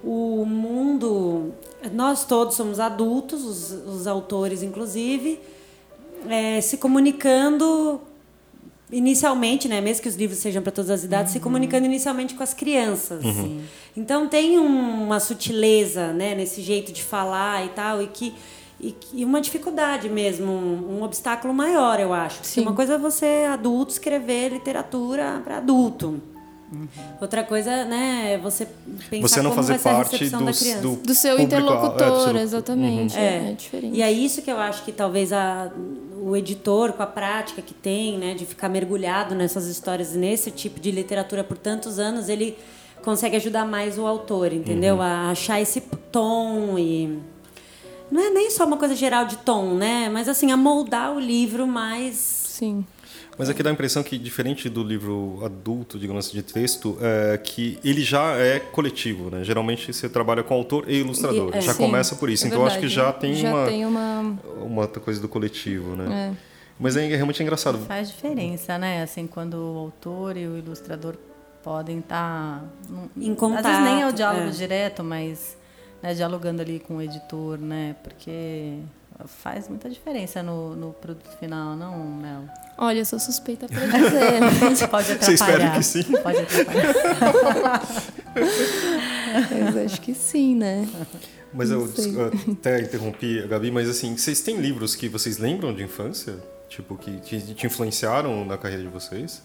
[0.03, 1.53] o mundo.
[1.93, 5.39] Nós todos somos adultos, os, os autores, inclusive,
[6.29, 8.01] é, se comunicando
[8.91, 11.39] inicialmente, né, mesmo que os livros sejam para todas as idades, uhum.
[11.39, 13.23] se comunicando inicialmente com as crianças.
[13.23, 13.61] Uhum.
[13.95, 18.35] Então tem um, uma sutileza, né, nesse jeito de falar e tal, e que
[18.81, 22.41] e, e uma dificuldade mesmo, um, um, obstáculo maior, eu acho.
[22.43, 22.61] Sim.
[22.61, 26.21] Uma coisa é você adulto escrever literatura para adulto.
[26.71, 26.87] Uhum.
[27.21, 28.69] Outra coisa, né, é você
[29.09, 30.83] pensar você não como fazer vai parte ser a recepção do, da criança.
[30.83, 33.17] Do, do seu público, interlocutor, é, exatamente.
[33.17, 33.23] Uhum.
[33.23, 33.51] É.
[33.51, 33.53] é.
[33.53, 33.97] diferente.
[33.97, 35.73] E é isso que eu acho que talvez a,
[36.21, 40.79] o editor, com a prática que tem, né, de ficar mergulhado nessas histórias, nesse tipo
[40.79, 42.57] de literatura por tantos anos, ele
[43.03, 44.97] consegue ajudar mais o autor, entendeu?
[44.97, 45.03] Uhum.
[45.03, 45.81] A achar esse
[46.13, 47.19] tom e
[48.11, 50.09] não é nem só uma coisa geral de tom, né?
[50.09, 52.17] Mas assim, a moldar o livro mais.
[52.17, 52.85] Sim.
[53.39, 57.39] Mas aqui dá a impressão que, diferente do livro adulto, digamos assim, de texto, é
[57.39, 59.45] que ele já é coletivo, né?
[59.45, 61.55] Geralmente você trabalha com autor e ilustrador.
[61.55, 62.47] É, já sim, começa por isso.
[62.47, 64.37] É então acho que já tem, já uma, tem uma...
[64.61, 66.33] uma coisa do coletivo, né?
[66.33, 66.49] É.
[66.81, 67.79] Mas é realmente é engraçado.
[67.87, 69.03] Faz diferença, né?
[69.03, 71.15] Assim, quando o autor e o ilustrador
[71.63, 72.61] podem estar...
[72.61, 73.67] Tá em contato.
[73.67, 74.51] Às vezes nem é o diálogo é.
[74.51, 75.58] direto, mas
[76.03, 77.97] né, dialogando ali com o editor, né?
[78.03, 78.79] Porque
[79.27, 82.45] faz muita diferença no, no produto final, não, Mel?
[82.77, 84.87] Olha, eu sou suspeita para dizer.
[84.89, 85.23] Pode atrapalhar.
[85.23, 86.03] Você espera que sim?
[86.23, 87.83] Pode atrapalhar.
[89.51, 90.89] mas acho que sim, né?
[91.53, 95.83] Mas eu, eu até interrompi, Gabi, mas assim, vocês têm livros que vocês lembram de
[95.83, 96.37] infância?
[96.69, 99.43] Tipo, que te, te influenciaram na carreira de vocês?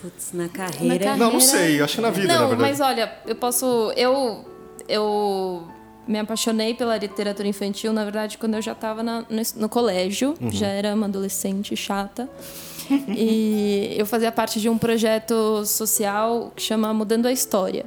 [0.00, 0.84] Putz, na carreira...
[0.84, 1.16] na carreira...
[1.16, 2.70] Não, não sei, acho que na vida, não, na verdade.
[2.70, 3.92] mas olha, eu posso...
[3.96, 4.44] Eu,
[4.92, 5.62] eu
[6.06, 9.24] me apaixonei pela literatura infantil, na verdade, quando eu já estava no,
[9.56, 10.50] no, colégio, uhum.
[10.50, 12.28] já era uma adolescente chata.
[13.08, 17.86] e eu fazia parte de um projeto social que chama Mudando a História,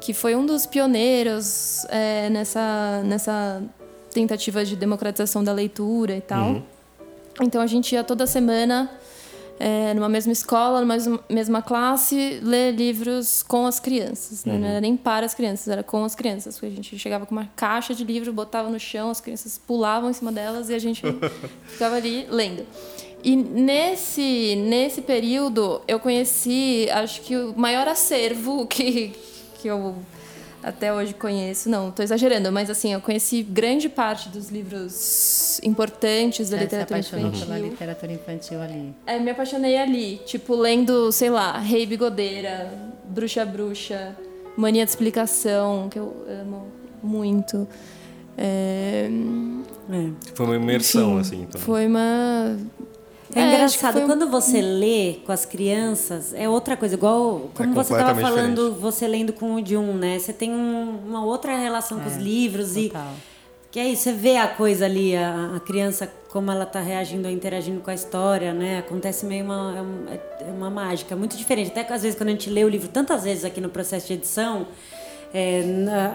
[0.00, 3.62] que foi um dos pioneiros é, nessa, nessa
[4.12, 6.48] tentativa de democratização da leitura e tal.
[6.48, 6.62] Uhum.
[7.40, 8.90] Então a gente ia toda semana
[9.58, 10.96] é, numa mesma escola, numa
[11.28, 14.44] mesma classe, ler livros com as crianças.
[14.44, 14.54] Né?
[14.54, 14.60] Uhum.
[14.60, 16.54] Não era nem para as crianças, era com as crianças.
[16.58, 20.10] Porque a gente chegava com uma caixa de livro, botava no chão, as crianças pulavam
[20.10, 21.02] em cima delas e a gente
[21.68, 22.66] ficava ali lendo.
[23.22, 29.14] E nesse, nesse período eu conheci, acho que o maior acervo que,
[29.60, 29.96] que eu
[30.64, 31.68] até hoje conheço.
[31.68, 37.02] Não, estou exagerando, mas assim, eu conheci grande parte dos livros importantes da Você literatura
[37.02, 37.46] se infantil.
[37.46, 38.94] pela literatura infantil ali.
[39.06, 42.72] É, me apaixonei ali, tipo, lendo, sei lá, Rei Bigodeira,
[43.04, 44.16] Bruxa Bruxa,
[44.56, 46.66] Mania de Explicação, que eu amo
[47.02, 47.68] muito.
[48.36, 49.08] É...
[49.90, 50.10] É.
[50.34, 51.42] Foi uma imersão, Enfim, assim.
[51.42, 51.60] Então.
[51.60, 52.56] Foi uma
[53.34, 54.06] é, é engraçado, foi...
[54.06, 56.94] quando você lê com as crianças, é outra coisa.
[56.94, 58.80] Igual, como é você estava falando, diferente.
[58.80, 60.18] você lendo com o Jun, né?
[60.18, 63.12] Você tem um, uma outra relação é, com os é, livros total.
[63.30, 63.34] e...
[63.74, 67.28] Que é isso, você vê a coisa ali, a, a criança, como ela está reagindo,
[67.28, 68.78] interagindo com a história, né?
[68.78, 71.72] Acontece meio uma, é, é uma mágica, muito diferente.
[71.72, 74.06] Até que às vezes quando a gente lê o livro tantas vezes aqui no processo
[74.06, 74.68] de edição,
[75.34, 75.64] é,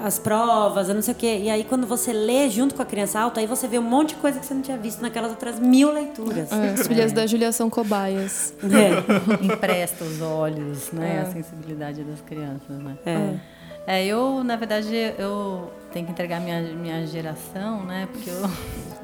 [0.02, 1.40] as provas, não sei o quê.
[1.44, 4.10] E aí, quando você lê junto com a criança alta, aí você vê um monte
[4.10, 6.50] de coisa que você não tinha visto naquelas outras mil leituras.
[6.50, 7.16] É, as filhas é.
[7.16, 8.54] da Julia são cobaias.
[8.64, 9.44] É.
[9.44, 11.18] Empresta os olhos, né?
[11.18, 11.20] É.
[11.20, 12.98] A sensibilidade das crianças, né?
[13.06, 14.00] É.
[14.00, 14.06] é.
[14.06, 18.08] eu, na verdade, eu tenho que entregar minha, minha geração, né?
[18.14, 18.42] Porque eu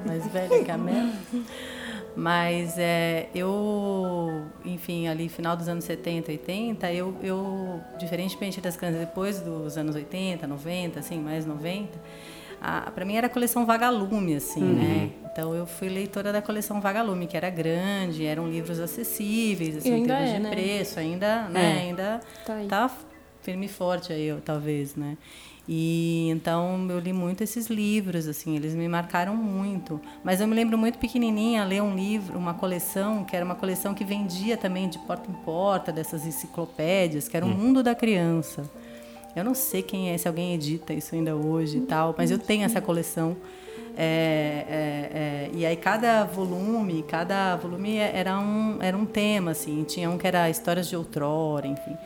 [0.05, 1.09] mais velha que a Mel.
[2.15, 9.01] Mas é, eu, enfim, ali final dos anos 70, 80, eu, eu diferentemente das crianças
[9.01, 11.89] depois dos anos 80, 90, assim, mais 90,
[12.93, 14.73] para mim era a coleção Vagalume, assim, uhum.
[14.75, 15.09] né?
[15.31, 20.05] Então eu fui leitora da coleção Vagalume, que era grande, eram livros acessíveis, assim, em
[20.05, 20.49] termos é, de né?
[20.49, 21.77] preço, ainda, né?
[21.77, 21.81] É.
[21.81, 22.91] Ainda tá, tá
[23.41, 25.17] firme e forte aí, talvez, né?
[25.67, 29.99] E então eu li muito esses livros, assim, eles me marcaram muito.
[30.23, 33.93] Mas eu me lembro muito pequenininha ler um livro, uma coleção que era uma coleção
[33.93, 37.53] que vendia também de porta em porta dessas enciclopédias, que era o hum.
[37.53, 38.69] Mundo da Criança.
[39.35, 42.39] Eu não sei quem é, se alguém edita isso ainda hoje e tal, mas eu
[42.39, 43.35] tenho essa coleção.
[43.97, 49.83] É, é, é, e aí cada volume, cada volume era um, era um tema, assim.
[49.83, 51.97] Tinha um que era histórias de outrora, enfim.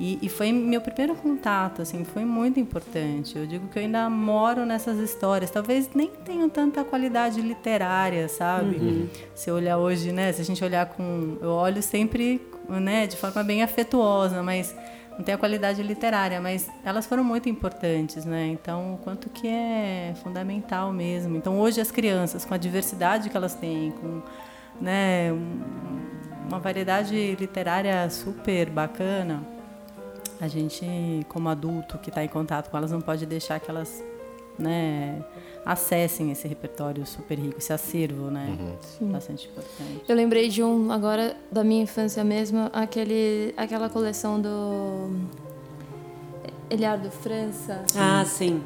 [0.00, 3.36] E, e, foi meu primeiro contato, assim, foi muito importante.
[3.36, 5.50] Eu digo que eu ainda moro nessas histórias.
[5.50, 8.76] Talvez nem tenham tanta qualidade literária, sabe?
[8.76, 9.08] Uhum.
[9.34, 10.32] Se olhar hoje, né?
[10.32, 13.06] Se a gente olhar com, eu olho sempre, né?
[13.06, 14.74] De forma bem afetuosa, mas
[15.18, 16.40] não tem a qualidade literária.
[16.40, 18.46] Mas elas foram muito importantes, né?
[18.46, 21.36] Então, o quanto que é fundamental mesmo.
[21.36, 24.22] Então, hoje as crianças, com a diversidade que elas têm, com,
[24.80, 25.30] né?
[25.30, 25.60] Um,
[26.48, 29.59] uma variedade literária super bacana.
[30.40, 30.84] A gente,
[31.28, 34.02] como adulto que está em contato com elas, não pode deixar que elas
[34.58, 35.22] né,
[35.64, 38.56] acessem esse repertório super rico, esse acervo, né?
[38.80, 39.10] Sim.
[39.12, 40.02] Bastante importante.
[40.08, 45.10] Eu lembrei de um agora da minha infância mesmo, aquele, aquela coleção do
[46.68, 47.82] Eliardo França.
[47.96, 48.62] Ah, sim.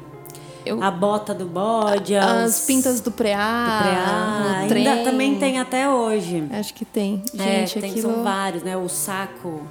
[0.65, 4.57] Eu- A bota do bode, As os- pintas do preá, do preá.
[4.61, 5.03] Ainda trem.
[5.03, 6.47] também tem até hoje.
[6.51, 7.21] Acho que tem.
[7.37, 8.13] É, Gente, tem, aquilo...
[8.13, 8.75] são vários, né?
[8.75, 9.61] O saco,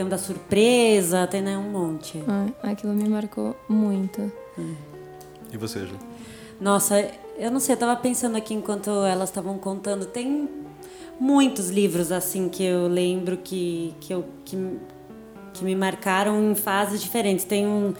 [0.00, 2.22] tem um da surpresa, tem né, um monte.
[2.26, 4.32] Ai, aquilo me marcou muito.
[5.52, 5.94] E você, Ju?
[6.58, 10.48] Nossa, eu não sei, eu tava pensando aqui enquanto elas estavam contando, tem
[11.18, 14.56] muitos livros assim que eu lembro que, que, eu, que,
[15.52, 17.44] que me marcaram em fases diferentes.
[17.44, 17.92] Tem um,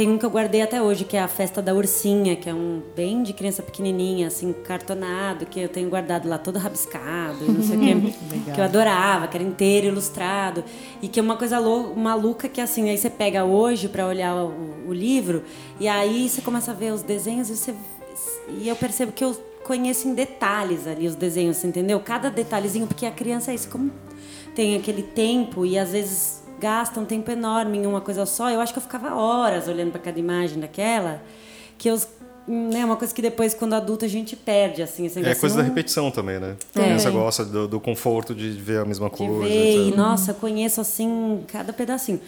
[0.00, 2.54] tem um que eu guardei até hoje, que é a Festa da Ursinha, que é
[2.54, 7.62] um bem de criança pequenininha, assim, cartonado, que eu tenho guardado lá todo rabiscado, não
[7.62, 8.14] sei o quê,
[8.54, 10.64] que eu adorava, que era inteiro ilustrado,
[11.02, 14.34] e que é uma coisa lou- maluca que assim, aí você pega hoje para olhar
[14.36, 15.42] o, o livro,
[15.78, 17.74] e aí você começa a ver os desenhos e você
[18.58, 22.00] e eu percebo que eu conheço em detalhes ali os desenhos, entendeu?
[22.00, 23.92] Cada detalhezinho, porque a criança é isso, como
[24.54, 28.50] tem aquele tempo e às vezes gasta um tempo enorme em uma coisa só.
[28.50, 31.22] Eu acho que eu ficava horas olhando para cada imagem daquela,
[31.78, 31.98] que eu
[32.48, 35.62] né, uma coisa que depois quando adulto a gente perde assim, esse É coisa da
[35.62, 36.56] não- repetição também, né?
[36.74, 36.84] A É.
[36.84, 39.44] criança gosta do, do conforto de ver a mesma de coisa.
[39.48, 42.20] ver e nossa, eu conheço assim cada pedacinho.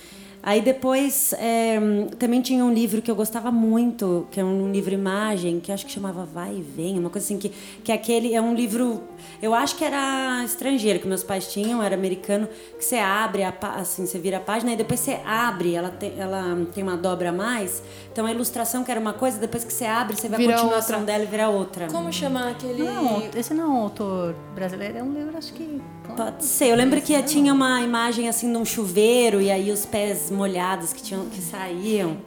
[0.42, 1.78] Aí depois é,
[2.18, 5.74] também tinha um livro que eu gostava muito, que é um livro imagem, que eu
[5.74, 7.50] acho que chamava Vai e Vem, uma coisa assim que
[7.84, 9.02] que é aquele é um livro,
[9.40, 13.52] eu acho que era estrangeiro que meus pais tinham, era americano, que você abre a
[13.52, 16.96] pá- assim, você vira a página e depois você abre, ela tem, ela tem uma
[16.96, 17.80] dobra a mais.
[18.12, 20.58] Então a ilustração que era uma coisa, depois que você abre, você vai Vira a
[20.58, 21.12] continuação outra.
[21.12, 21.86] dela e vira outra.
[21.86, 22.82] Como chamar aquele...
[22.82, 25.80] Não, esse não é um autor brasileiro, é um livro, acho que.
[26.16, 26.66] Pode ser.
[26.66, 31.02] Eu lembro que tinha uma imagem assim num chuveiro e aí os pés molhados que
[31.02, 32.18] tinham que saíam.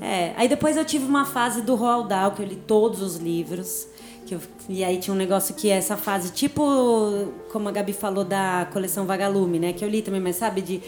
[0.00, 0.32] É.
[0.36, 3.86] Aí depois eu tive uma fase do Roald Dahl que eu li todos os livros.
[4.26, 6.62] Que eu- e aí tinha um negócio que é essa fase, tipo,
[7.50, 9.72] como a Gabi falou da coleção Vagalume, né?
[9.72, 10.80] Que eu li também, mas sabe, de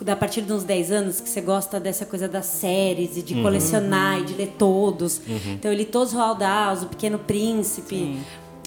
[0.00, 3.34] da partir de uns 10 anos que você gosta dessa coisa das séries e de
[3.42, 5.20] colecionar e de ler todos.
[5.54, 8.16] Então eu li todos os Roald Dahl, o Pequeno Príncipe,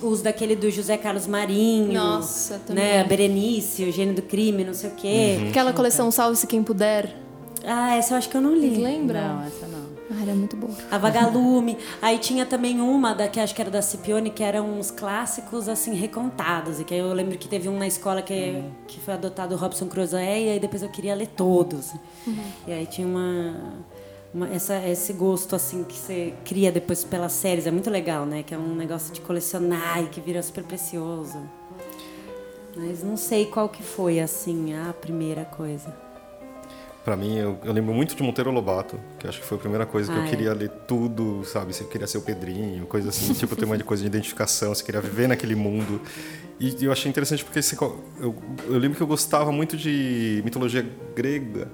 [0.02, 1.94] os daquele do José Carlos Marinho.
[1.94, 2.84] Nossa, também.
[2.84, 5.48] Né, a Berenice, o Gênio do Crime, não sei o quê.
[5.50, 7.16] Aquela coleção Salve-se Quem Puder.
[7.64, 8.82] Ah, essa eu acho que eu não li.
[8.82, 9.22] Lembra?
[9.28, 9.92] Não, essa não.
[10.10, 10.74] Ah, era muito boa.
[10.90, 11.78] A Vagalume.
[12.02, 15.70] Aí tinha também uma, da, que acho que era da Cipione, que eram uns clássicos,
[15.70, 16.80] assim, recontados.
[16.80, 19.88] E que eu lembro que teve um na escola que, que foi adotado o Robson
[19.88, 21.94] Crusoe, e aí depois eu queria ler todos.
[22.68, 23.56] E aí tinha uma...
[24.34, 27.68] uma- essa, esse gosto, assim, que você cria depois pelas séries.
[27.68, 28.44] É muito legal, né?
[28.44, 31.38] Que é um negócio de colecionar e que vira super precioso.
[32.76, 35.94] Mas não sei qual que foi, assim, a primeira coisa.
[37.04, 39.86] Pra mim, eu, eu lembro muito de Monteiro Lobato, que acho que foi a primeira
[39.88, 40.30] coisa que Ah, eu é.
[40.30, 41.74] queria ler tudo, sabe?
[41.74, 45.02] Você queria ser o Pedrinho, coisa assim, tipo, ter uma coisa de identificação, você queria
[45.02, 46.00] viver naquele mundo.
[46.60, 47.76] E eu achei interessante porque você
[48.20, 48.36] eu,
[48.68, 51.70] eu lembro que eu gostava muito de mitologia grega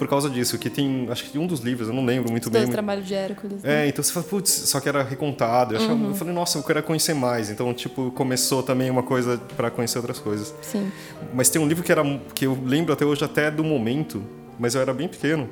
[0.00, 2.50] por causa disso, que tem, acho que um dos livros, eu não lembro muito Os
[2.50, 2.62] bem.
[2.62, 3.62] dois trabalhos de Hércules.
[3.62, 3.84] né?
[3.84, 5.74] É, então você fala, putz, só que era recontado.
[5.74, 6.08] Eu, achava- Uhum.
[6.08, 7.50] eu falei, nossa, eu quero conhecer mais.
[7.50, 10.54] Então, tipo, começou também uma coisa pra conhecer outras coisas.
[10.62, 10.90] Sim.
[11.34, 12.02] Mas tem um livro que, era,
[12.34, 14.22] que eu lembro até hoje, até do momento,
[14.58, 15.46] mas eu era bem pequeno.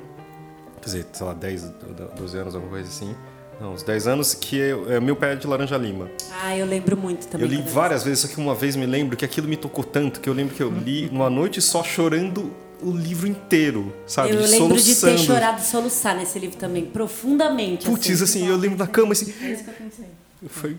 [0.81, 1.71] Quer dizer, sei lá, 10,
[2.17, 3.15] 12 anos, alguma coisa assim.
[3.61, 6.09] Não, uns 10 anos, que é, é Meu Pé de Laranja Lima.
[6.41, 7.45] Ah, eu lembro muito também.
[7.45, 10.19] Eu li várias vezes, só que uma vez me lembro que aquilo me tocou tanto
[10.21, 12.51] que eu lembro que eu li numa noite só chorando
[12.81, 14.31] o livro inteiro, sabe?
[14.31, 15.17] Eu lembro de ter Soluçando.
[15.19, 17.85] chorado e soluçar nesse livro também, profundamente.
[17.85, 19.33] Putz, assim, eu lembro na cama assim.
[19.41, 20.05] É isso que eu pensei.
[20.47, 20.77] Foi.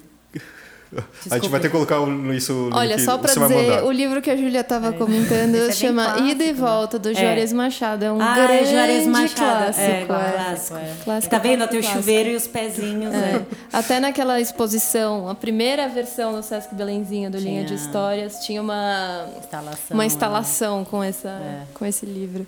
[1.31, 3.93] A gente vai ter que colocar o- isso no Olha, que só vai dizer, o
[3.93, 6.53] livro que a Júlia tava comentando Esse é chama clássico, Ida e né?
[6.53, 8.05] Volta, do Juarez Machado.
[8.05, 9.63] É um Ah, grande Juarez Machado.
[9.65, 9.81] clássico.
[9.81, 10.05] É, é.
[10.07, 10.77] clássico.
[10.79, 10.93] é.
[11.05, 11.69] Clássico, Tá vendo?
[11.69, 12.01] Tem o clássico.
[12.03, 13.15] chuveiro e os pezinhos.
[13.15, 13.19] É.
[13.19, 13.47] né?
[13.73, 17.79] Até naquela exposição, a primeira versão do Sesc Belenzinho, do Linha de Tinha.
[17.81, 19.79] Histórias, tinha uma, Instalação.
[19.97, 20.07] uma né?
[20.07, 21.63] instalação com, essa, É.
[21.75, 22.47] com esse livro.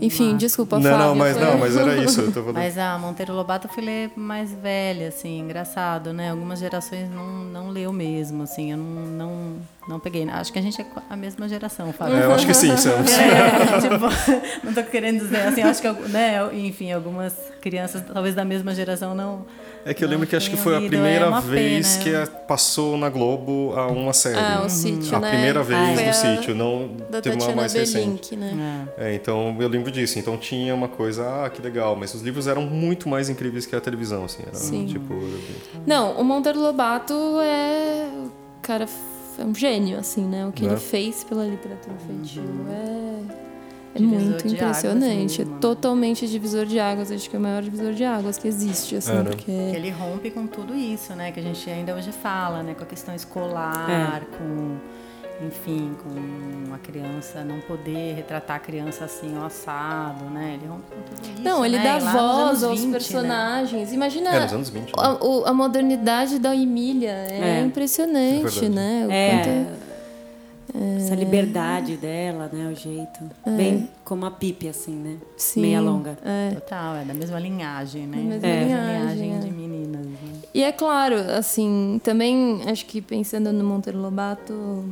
[0.00, 0.38] Enfim, massa.
[0.38, 1.06] desculpa, Não, Fábio.
[1.06, 2.20] não, mas foi- não, mas era isso.
[2.20, 2.54] Eu tô falando.
[2.54, 6.30] Mas a Monteiro Lobato eu fui ler mais velha, assim, engraçado, né?
[6.30, 9.52] Algumas gerações não, não leu mesmo, assim, eu não, não,
[9.92, 10.28] não peguei.
[10.28, 12.16] Acho que a gente é a mesma geração, Fábio.
[12.16, 13.10] É, eu acho que sim, somos.
[13.12, 18.44] É, tipo, não tô querendo dizer assim, acho que, né, enfim, algumas crianças, talvez da
[18.44, 19.44] mesma geração, não.
[19.84, 22.04] É que eu lembro que acho que foi a lido, primeira é uma vez pena.
[22.04, 24.38] que a- passou na Globo a uma série.
[24.38, 25.30] Ah, o sítio, a né?
[25.30, 28.36] primeira vez do a- sítio, não Da teve uma Tatiana mais recente.
[28.36, 28.86] Belink, né?
[28.96, 29.10] É.
[29.10, 30.20] É, então eu lembro disso.
[30.20, 33.74] Então tinha uma coisa, ah, que legal, mas os livros eram muito mais incríveis que
[33.74, 34.42] a televisão, assim.
[34.46, 34.86] Era, Sim.
[34.86, 35.14] tipo,
[35.84, 38.06] Não, o Monteiro Lobato é.
[38.24, 38.30] O
[38.62, 38.86] cara
[39.38, 40.46] é um gênio, assim, né?
[40.46, 40.72] O que Né?
[40.72, 43.22] ele fez pela literatura infantil é,
[43.94, 44.84] é Divisor muito impressionante.
[44.86, 44.94] águas
[45.38, 45.58] mesmo, né?
[45.60, 47.10] Totalmente divisor de águas.
[47.12, 49.22] Acho que é o maior divisor de águas que existe, assim, É, né?
[49.24, 49.42] porque...
[49.44, 51.30] Que ele rompe com tudo isso, né?
[51.32, 52.74] Que a gente ainda hoje fala, né?
[52.74, 54.36] Com a questão escolar, É.
[54.38, 54.76] com,
[55.40, 60.58] enfim, com a criança não poder retratar a criança assim, o assado, né?
[60.60, 61.42] Ele rompe com tudo isso.
[61.42, 61.82] Não, ele né?
[61.84, 62.92] dá voz aos 20, né?
[62.92, 63.92] personagens.
[63.92, 64.86] Imagina É, nos anos 20.
[64.86, 64.92] né?
[64.96, 67.10] a, o- a modernidade da Emília.
[67.10, 67.60] É, É.
[67.62, 69.06] impressionante, É né?
[69.08, 69.82] O É, quanto-
[70.96, 72.70] essa liberdade dela, né?
[72.72, 73.20] O jeito.
[73.44, 75.16] Bem como a Pipe, assim, né?
[75.36, 76.16] Sim, Meia longa.
[76.24, 76.54] é.
[76.54, 78.16] Total, é da mesma linhagem, né?
[78.16, 78.64] Da mesma É.
[78.64, 79.38] linhagem, é.
[79.38, 80.16] de meninas, né?
[80.54, 84.84] E é claro, assim, também acho que pensando no Monteiro Lobato,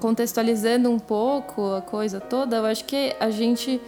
[0.00, 3.80] contextualizando um pouco a coisa toda, eu acho que a gente,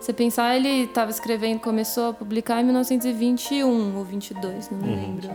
[0.00, 5.30] se pensar, ele estava escrevendo, começou a publicar em 1921 ou 22, não me lembro.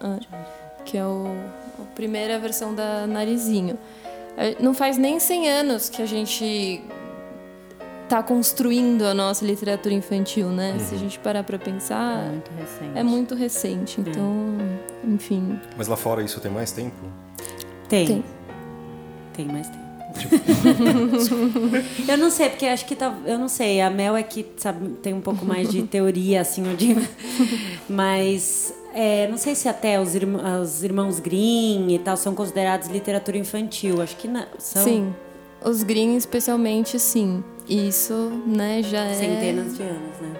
[0.00, 0.18] Ah,
[0.84, 1.26] que é o,
[1.80, 3.78] a primeira versão da Narizinho.
[4.36, 6.82] É, Não faz nem 100 anos que a gente
[8.08, 10.76] tá construindo a nossa literatura infantil, né?
[10.78, 12.98] Se a gente parar para É pensar, muito recente.
[12.98, 14.56] é muito recente, então,
[15.04, 15.58] enfim.
[15.76, 16.96] Mas lá fora isso tem mais tempo?
[17.88, 18.06] Tem.
[18.06, 18.24] Tem.
[19.34, 19.84] Tem, mais tempo.
[22.08, 23.12] eu não sei, porque acho que tá.
[23.26, 23.80] Eu não sei.
[23.80, 27.00] A Mel é que sabe, tem um pouco mais de teoria, assim, eu digo.
[27.88, 32.88] Mas é, não sei se até os, irmã- os irmãos Grimm e tal são considerados
[32.88, 34.00] literatura infantil.
[34.00, 34.44] Acho que não.
[34.58, 35.14] São Sim.
[35.64, 37.42] Os Green, especialmente, sim.
[37.66, 38.12] Isso,
[38.46, 39.14] né, já é...
[39.14, 40.34] centenas de anos, né?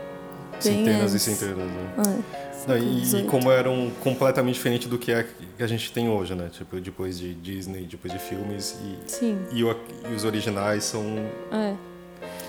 [0.53, 1.23] Bem Centenas e antes.
[1.23, 1.95] centenas, né?
[1.99, 2.44] É.
[2.67, 3.29] Não, e, e 18.
[3.31, 6.49] como eram completamente diferente do que, é, que a gente tem hoje, né?
[6.53, 9.77] Tipo, depois de Disney, depois de filmes e, Sim, e, o-
[10.11, 11.03] e os originais são
[11.53, 11.75] é.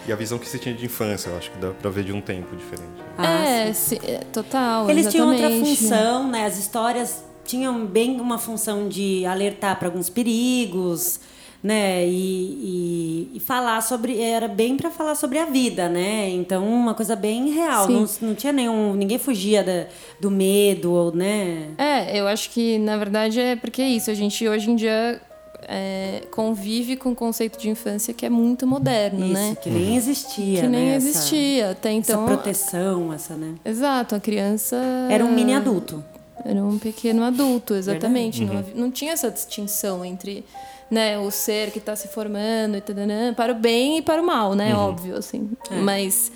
[0.08, 2.14] e a visão que se tinha de infância, eu acho que dá pra ver de
[2.14, 2.92] um tempo diferente.
[3.18, 5.78] Ah, é, sim, é, total, Eles tinham outra exatamente.
[5.82, 6.46] função, né?
[6.46, 11.20] As histórias tinham bem uma função de alertar para alguns perigos,
[11.66, 12.06] né?
[12.08, 14.22] E, e, e falar sobre.
[14.22, 16.30] Era bem para falar sobre a vida, né?
[16.30, 17.90] Então, uma coisa bem real.
[17.90, 18.94] Não, não tinha nenhum.
[18.94, 19.88] Ninguém fugia da,
[20.20, 21.70] do medo, ou, né?
[21.80, 24.12] É, eu acho que, na verdade, é porque é isso.
[24.12, 25.20] A gente, hoje em dia,
[25.68, 29.58] é, convive com o conceito de infância que é muito moderno, Isso, né?
[29.60, 30.62] que nem existia.
[30.62, 30.96] Que nem né?
[30.98, 31.72] Essa- existia.
[31.72, 32.26] Até então...
[32.26, 33.56] essa proteção, essa, né?
[33.66, 34.76] Exato, a criança...
[35.10, 36.04] Era um mini adulto.
[36.46, 38.46] Era um pequeno adulto, exatamente.
[38.46, 40.46] Não, havia- não tinha essa distinção entre
[40.90, 44.26] né, o ser que está se formando e tadanã, para o bem e para o
[44.26, 44.76] mal, né?
[44.76, 45.50] Óbvio, assim.
[45.72, 46.32] Mas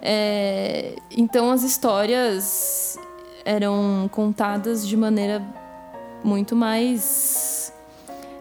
[0.00, 2.98] é, então as histórias
[3.44, 5.42] eram contadas de maneira
[6.24, 7.72] muito mais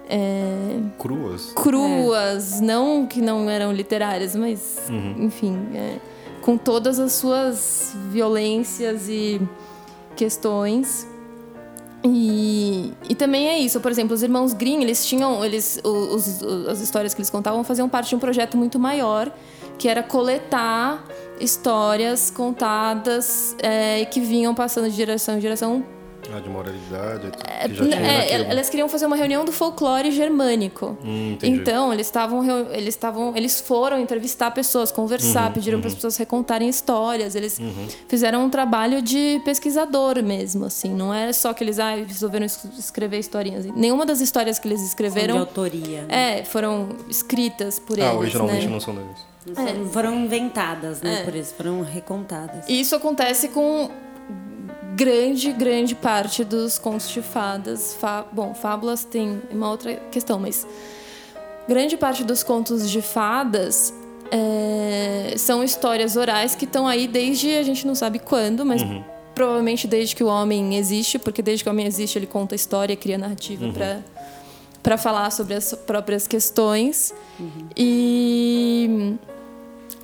[0.09, 1.53] é, Cruas.
[1.55, 5.97] cruas, não que não eram literárias, mas enfim, é,
[6.41, 9.39] com todas as suas violências e
[10.15, 11.07] questões.
[12.03, 16.67] E, e também é isso, por exemplo, os irmãos Grimm, eles tinham, eles, os, os-
[16.67, 19.31] as histórias que eles contavam faziam parte de um projeto muito maior,
[19.77, 21.05] que era coletar
[21.39, 25.83] histórias contadas é, que vinham passando de geração em geração
[26.33, 28.51] Ah, de moralidade, que já tinha é, naquilo.
[28.51, 30.97] elas queriam fazer uma reunião do folclore germânico.
[31.03, 35.95] Hum, então, eles estavam eles estavam eles foram entrevistar pessoas, conversar, Uhum, pediram para as
[35.95, 37.35] pessoas recontarem histórias.
[37.35, 37.59] Eles
[38.07, 42.63] fizeram um trabalho de pesquisador mesmo, assim, não era só que eles ah, resolveram es-
[42.77, 43.65] escrever historinhas.
[43.65, 46.03] Nenhuma das histórias que eles De escreveram autoria.
[46.03, 46.39] né?
[46.39, 48.71] é, foram escritas por ah, eles, originalmente né?
[48.71, 49.31] não são deles.
[49.45, 51.21] Não são- Foram inventadas, né?
[51.21, 51.23] É.
[51.23, 52.63] Por isso, foram recontadas.
[52.69, 53.89] E Isso acontece com
[55.03, 57.95] grande, grande parte dos contos de fadas.
[57.99, 60.65] Fá- Bom, fábulas tem uma outra questão, mas
[61.67, 63.93] grande parte dos contos de fadas
[64.31, 68.81] é, são histórias orais que estão aí desde a gente não sabe quando, mas
[69.33, 72.95] provavelmente desde que o homem existe, porque desde que o homem existe ele conta história,
[72.95, 73.99] cria narrativa para
[74.83, 77.13] para falar sobre as próprias questões.
[77.77, 79.15] E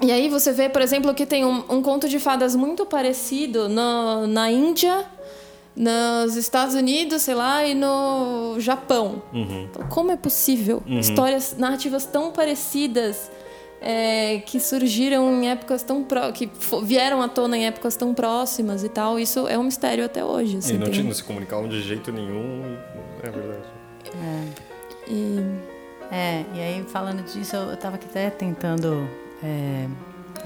[0.02, 3.68] e aí você vê, por exemplo, que tem um, um conto de fadas muito parecido
[3.70, 5.06] no, na Índia,
[5.76, 9.22] nos Estados Unidos, sei lá, e no Japão.
[9.34, 13.30] Então, como é possível histórias narrativas tão parecidas
[13.80, 16.50] é, que surgiram em épocas tão pró que
[16.82, 19.20] vieram à tona em épocas tão próximas e tal?
[19.20, 20.58] Isso é um mistério até hoje.
[20.58, 22.76] Assim, e não, tem- não se comunicavam de jeito nenhum,
[23.24, 23.64] é verdade.
[25.08, 25.78] e-
[26.10, 29.08] É, e aí falando disso, eu estava aqui até tentando
[29.44, 29.88] é,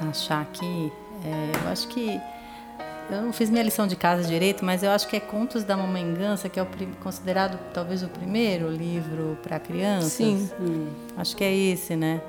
[0.10, 0.92] achar aqui.
[1.26, 2.20] é, eu acho que.
[3.10, 5.76] Eu não fiz minha lição de casa direito, mas eu acho que é Contos da
[5.76, 6.68] Mamãe Gansa, que é o
[7.04, 10.14] considerado talvez o primeiro livro para crianças.
[10.14, 10.50] Sim.
[11.18, 12.22] Acho que é esse, né?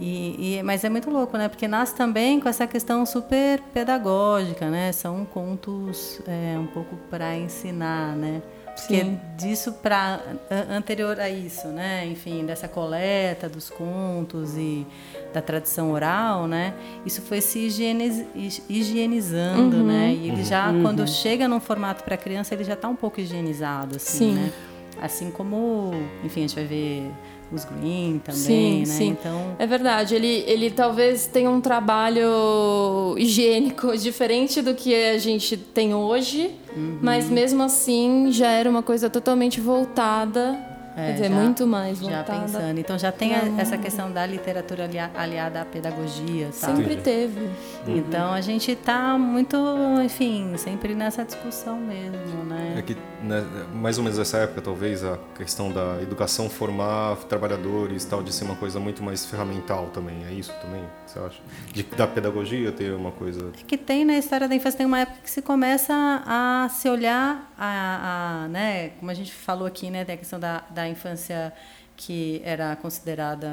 [0.00, 1.48] E, e- mas é muito louco, né?
[1.48, 4.90] Porque nasce também com essa questão super pedagógica, né?
[4.90, 8.42] São contos é, um pouco para ensinar, né?
[8.74, 9.20] Porque Sim.
[9.36, 10.20] disso para
[10.68, 12.04] anterior a isso, né?
[12.06, 14.84] Enfim, dessa coleta dos contos e
[15.34, 16.72] da tradição oral, né?
[17.04, 18.24] Isso foi se higieniz,
[18.70, 19.82] higienizando, Uhum.
[19.86, 20.14] né?
[20.18, 23.96] E ele já quando chega num formato para criança, ele já está um pouco higienizado,
[23.96, 24.34] assim, Sim.
[24.34, 24.52] né?
[25.02, 25.90] Assim como,
[26.24, 27.10] enfim, a gente vai ver
[27.52, 28.84] os Green também, Sim, né?
[28.86, 29.08] sim.
[29.08, 35.56] Então, É verdade, ele, ele talvez tenha um trabalho higiênico diferente do que a gente
[35.56, 36.98] tem hoje, Uhum.
[37.02, 40.58] mas mesmo assim já era uma coisa totalmente voltada,
[40.96, 42.40] É, quer dizer, já- muito mais já voltada.
[42.40, 42.78] pensando.
[42.78, 46.76] Então já tem a- essa questão da literatura alia- aliada à pedagogia, sabe?
[46.78, 47.50] Sempre teve.
[47.86, 49.56] Então a gente está muito,
[50.04, 52.74] enfim, sempre nessa discussão mesmo, né?
[52.78, 58.04] É que, né, mais ou menos nessa época, talvez, a questão da educação formar trabalhadores
[58.04, 60.24] tal, de ser uma coisa muito mais ferramental também.
[60.28, 61.40] É isso também, você acha?
[61.72, 63.50] De, da pedagogia ter uma coisa...
[63.66, 65.92] que tem na história da infância tem uma época que se começa
[66.26, 70.38] a se olhar a, a né como a gente falou aqui né tem a questão
[70.38, 71.52] da, da infância
[71.96, 73.48] que era considerada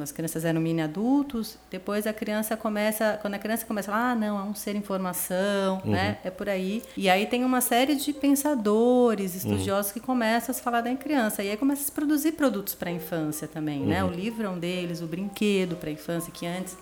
[0.00, 4.38] as crianças eram mini adultos depois a criança começa quando a criança começa ah não
[4.38, 6.82] é um ser em formação né é por aí.
[6.96, 11.42] E aí tem uma série de pensadores estudiosos que começam a se falar da criança.
[11.42, 14.04] E aí começa a se produzir produtos para a infância também né?
[14.04, 16.76] O livro é um deles o brinquedo para a infância que antes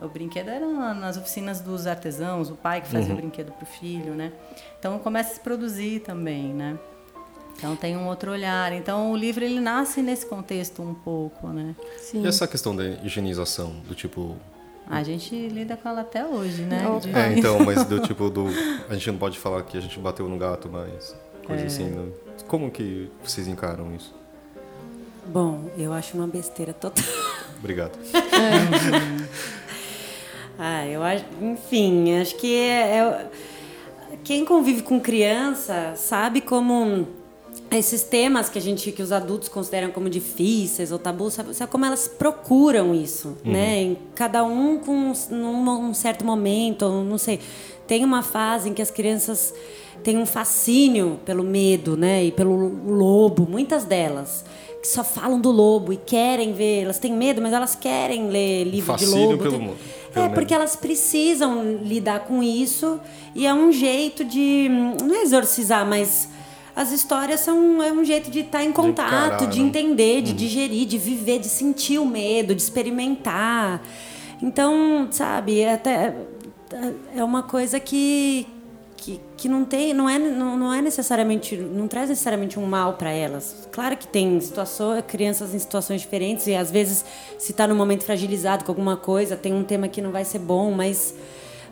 [0.00, 3.66] o brinquedo era nas oficinas dos artesãos, o pai que fazia o brinquedo para o
[3.66, 4.32] filho, né?
[4.78, 6.78] Então começa a se produzir também, né?
[7.58, 8.72] Então tem um outro olhar.
[8.72, 11.74] Então o livro ele nasce nesse contexto um pouco, né?
[11.98, 12.22] Sim.
[12.22, 14.36] E essa questão da higienização, do tipo...
[14.88, 16.82] A gente lida com ela até hoje, né?
[17.02, 18.46] De- É, então, mas do tipo do...
[18.88, 21.14] A gente não pode falar que a gente bateu no gato, mas
[21.46, 22.08] coisa assim, né?
[22.46, 24.14] Como que vocês encaram isso?
[25.26, 27.04] Bom, eu acho uma besteira total.
[27.58, 27.98] Obrigado.
[30.58, 33.26] Ah, eu acho, enfim, acho que é, é-
[34.24, 37.06] quem convive com criança sabe como
[37.70, 41.70] esses temas que a gente, que os adultos consideram como difíceis ou tabus, sabe, sabe
[41.70, 43.82] como elas procuram isso, né?
[43.82, 47.40] Em cada um com um, num um certo momento, não sei.
[47.86, 49.52] Tem uma fase em que as crianças
[50.02, 52.24] têm um fascínio pelo medo, né?
[52.24, 54.44] E pelo lobo, muitas delas
[54.80, 58.64] que só falam do lobo e querem ver, elas têm medo, mas elas querem ler
[58.64, 59.42] livro de Fascínio lobo.
[59.42, 59.76] pelo Tem-
[60.12, 62.98] pelo é, porque elas precisam lidar com isso
[63.34, 64.68] e é um jeito de
[65.02, 66.28] não é exorcizar, mas
[66.78, 69.66] as histórias são é um jeito de estar em contato, encarar, de né?
[69.66, 73.82] entender, de digerir, de viver, de sentir o medo, de experimentar.
[74.40, 76.14] Então, sabe, é até
[77.16, 78.46] é uma coisa que
[78.96, 82.94] que, que não tem não é não, não é necessariamente não traz necessariamente um mal
[82.94, 87.04] para elas claro que tem situações crianças em situações diferentes e às vezes
[87.38, 90.40] se está num momento fragilizado com alguma coisa tem um tema que não vai ser
[90.40, 91.14] bom mas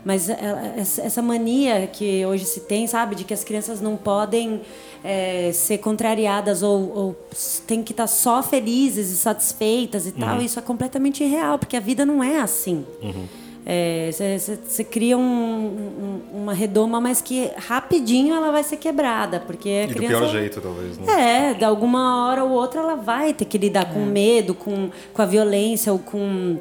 [0.04, 3.96] mas ela- essa essa mania que hoje se tem sabe de que as crianças não
[3.96, 4.60] podem
[5.04, 7.16] é, ser contrariadas ou, ou
[7.66, 11.80] tem que estar só felizes e satisfeitas e tal isso é completamente irreal porque a
[11.80, 12.84] vida não é assim.
[14.64, 15.20] Você cria um-
[16.32, 20.18] um- uma redoma, mas que rapidinho ela vai ser quebrada, porque a E do criança...
[20.18, 21.50] pior jeito, talvez, né?
[21.50, 25.22] É, de alguma hora ou outra ela vai ter que lidar com medo, com, com
[25.22, 26.58] a violência ou com...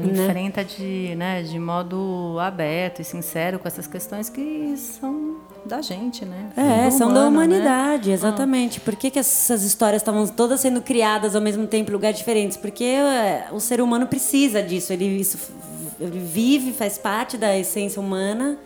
[0.00, 0.26] Não né?
[0.26, 6.24] enfrenta de, né, de modo aberto e sincero com essas questões que são da gente,
[6.24, 6.50] né?
[6.56, 7.56] É, Do são da humano, né?
[7.56, 8.80] humanidade, exatamente.
[8.80, 12.56] Por que, que essas histórias estavam todas sendo criadas ao mesmo tempo em lugares diferentes?
[12.56, 14.92] Porque é, o ser humano precisa disso.
[14.92, 15.52] Ele, isso,
[16.00, 18.58] ele vive, faz parte da essência humana,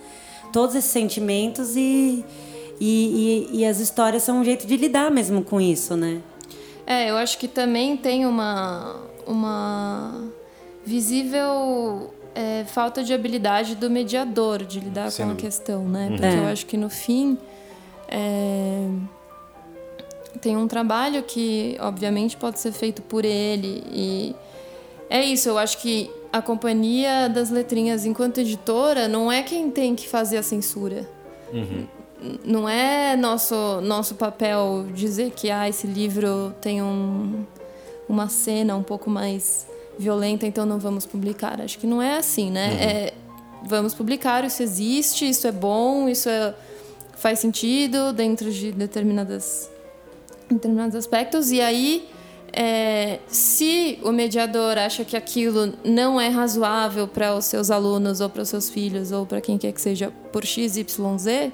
[0.53, 2.25] todos esses sentimentos e,
[2.79, 6.21] e, e, e as histórias são um jeito de lidar mesmo com isso, né?
[6.87, 10.25] É, eu acho que também tem uma, uma
[10.91, 15.49] visível é, falta de habilidade do mediador de lidar Sem com a dúvida.
[15.49, 16.09] questão, né?
[16.11, 16.39] Porque É.
[16.41, 17.39] eu acho que no fim
[18.09, 18.89] é,
[20.41, 24.35] tem um trabalho que, obviamente, pode ser feito por ele e
[25.09, 25.49] é isso.
[25.49, 30.39] Eu acho que a companhia das letrinhas, enquanto editora, não é quem tem que fazer
[30.39, 31.09] a censura
[32.45, 37.45] não é nosso nosso papel dizer que ah, esse livro tem um,
[38.07, 39.67] uma cena um pouco mais
[40.01, 41.61] violenta, então não vamos publicar.
[41.61, 42.75] Acho que não é assim, né?
[42.81, 43.15] É,
[43.65, 46.55] vamos publicar, isso existe, isso é bom, isso é-
[47.17, 49.71] faz sentido dentro de determinadas
[50.51, 52.09] determinados aspectos e aí
[52.53, 58.29] é, se o mediador acha que aquilo não é razoável para os seus alunos ou
[58.29, 61.53] para os seus filhos ou para quem quer que seja por x, y, z,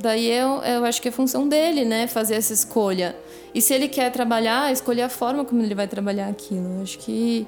[0.00, 3.14] daí eu, eu acho que é função dele, né, fazer essa escolha.
[3.54, 6.76] E se ele quer trabalhar, escolher a forma como ele vai trabalhar aquilo.
[6.76, 7.46] Eu acho que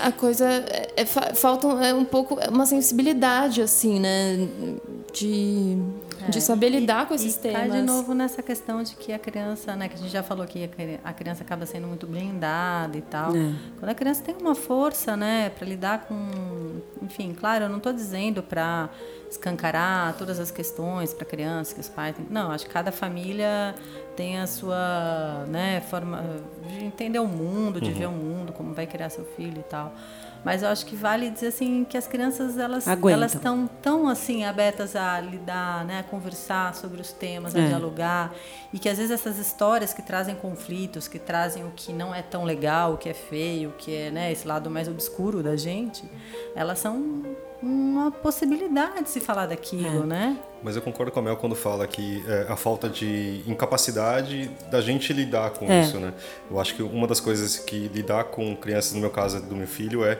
[0.00, 4.48] a coisa é, é, fa- falta um- é um pouco é uma sensibilidade assim, né,
[5.12, 5.76] de
[6.28, 7.58] de saber lidar com esses e temas.
[7.68, 10.46] Cai de novo nessa questão de que a criança, né, que a gente já falou
[10.46, 10.70] que
[11.02, 13.34] a criança acaba sendo muito blindada e tal.
[13.34, 13.52] É.
[13.80, 16.14] Quando a criança tem uma força, né, para lidar com,
[17.02, 18.88] enfim, claro, eu não estou dizendo para
[19.32, 22.26] escancarar todas as questões para a criança que os pais têm.
[22.28, 23.74] Não, acho que cada família
[24.16, 26.22] tem a sua, né, forma
[26.68, 27.98] de entender o mundo, de uhum.
[27.98, 29.92] ver o mundo, como vai criar seu filho e tal.
[30.44, 33.20] Mas eu acho que vale dizer assim que as crianças elas Aguentam.
[33.20, 37.68] elas estão tão assim abertas a lidar, né, a conversar sobre os temas, a é.
[37.68, 38.34] dialogar
[38.72, 42.22] e que às vezes essas histórias que trazem conflitos, que trazem o que não é
[42.22, 45.56] tão legal, o que é feio, o que é, né, esse lado mais obscuro da
[45.56, 46.04] gente,
[46.56, 47.22] elas são
[47.62, 50.06] uma possibilidade de se falar daquilo, é.
[50.06, 50.38] né?
[50.62, 54.80] Mas eu concordo com a Mel quando fala que é, a falta de incapacidade da
[54.80, 55.82] gente lidar com é.
[55.82, 56.12] isso, né?
[56.50, 59.66] Eu acho que uma das coisas que lidar com crianças, no meu caso do meu
[59.66, 60.18] filho, é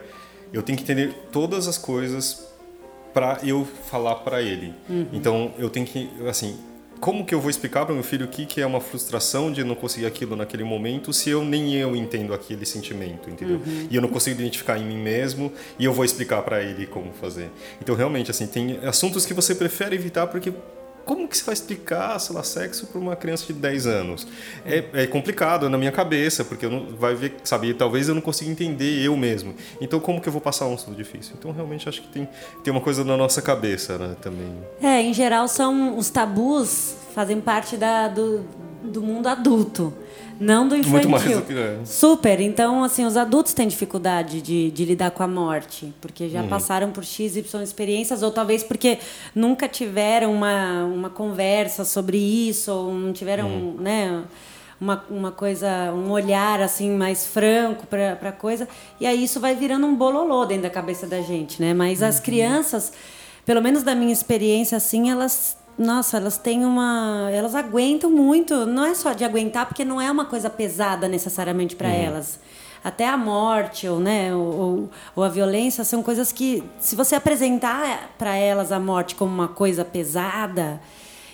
[0.52, 2.48] eu tenho que entender todas as coisas
[3.12, 4.74] para eu falar para ele.
[4.88, 5.08] Uhum.
[5.12, 6.58] Então eu tenho que, assim,
[7.02, 9.64] como que eu vou explicar para meu filho o que, que é uma frustração de
[9.64, 13.56] não conseguir aquilo naquele momento se eu nem eu entendo aquele sentimento, entendeu?
[13.56, 13.88] Uhum.
[13.90, 17.12] E eu não consigo identificar em mim mesmo e eu vou explicar para ele como
[17.12, 17.50] fazer.
[17.80, 20.52] Então, realmente, assim, tem assuntos que você prefere evitar porque
[21.04, 24.26] como que você vai explicar, sei lá, sexo para uma criança de 10 anos?
[24.64, 28.22] É, é complicado na minha cabeça, porque eu não, vai ver, sabe, talvez eu não
[28.22, 29.54] consiga entender eu mesmo.
[29.80, 31.34] Então, como que eu vou passar um assunto difícil?
[31.38, 32.28] Então, realmente, acho que tem,
[32.62, 34.52] tem uma coisa na nossa cabeça, né, também.
[34.80, 38.44] É, em geral, são os tabus fazem parte da, do,
[38.82, 39.92] do mundo adulto.
[40.42, 40.92] Não do infantil.
[40.92, 41.78] Muito mais do que é.
[41.84, 42.40] Super.
[42.40, 46.48] Então, assim, os adultos têm dificuldade de, de lidar com a morte, porque já uhum.
[46.48, 48.98] passaram por X, Y experiências, ou talvez porque
[49.34, 53.76] nunca tiveram uma, uma conversa sobre isso, ou não tiveram, uhum.
[53.78, 54.24] né?
[54.80, 58.68] Uma, uma coisa, um olhar assim mais franco para a coisa,
[58.98, 61.72] e aí isso vai virando um bololô dentro da cabeça da gente, né?
[61.72, 62.08] Mas uhum.
[62.08, 62.92] as crianças,
[63.46, 67.28] pelo menos da minha experiência, assim, elas nossa, elas têm uma.
[67.32, 68.66] Elas aguentam muito.
[68.66, 71.94] Não é só de aguentar, porque não é uma coisa pesada necessariamente para uhum.
[71.94, 72.40] elas.
[72.84, 78.10] Até a morte ou, né, ou, ou, a violência são coisas que, se você apresentar
[78.18, 80.80] para elas a morte como uma coisa pesada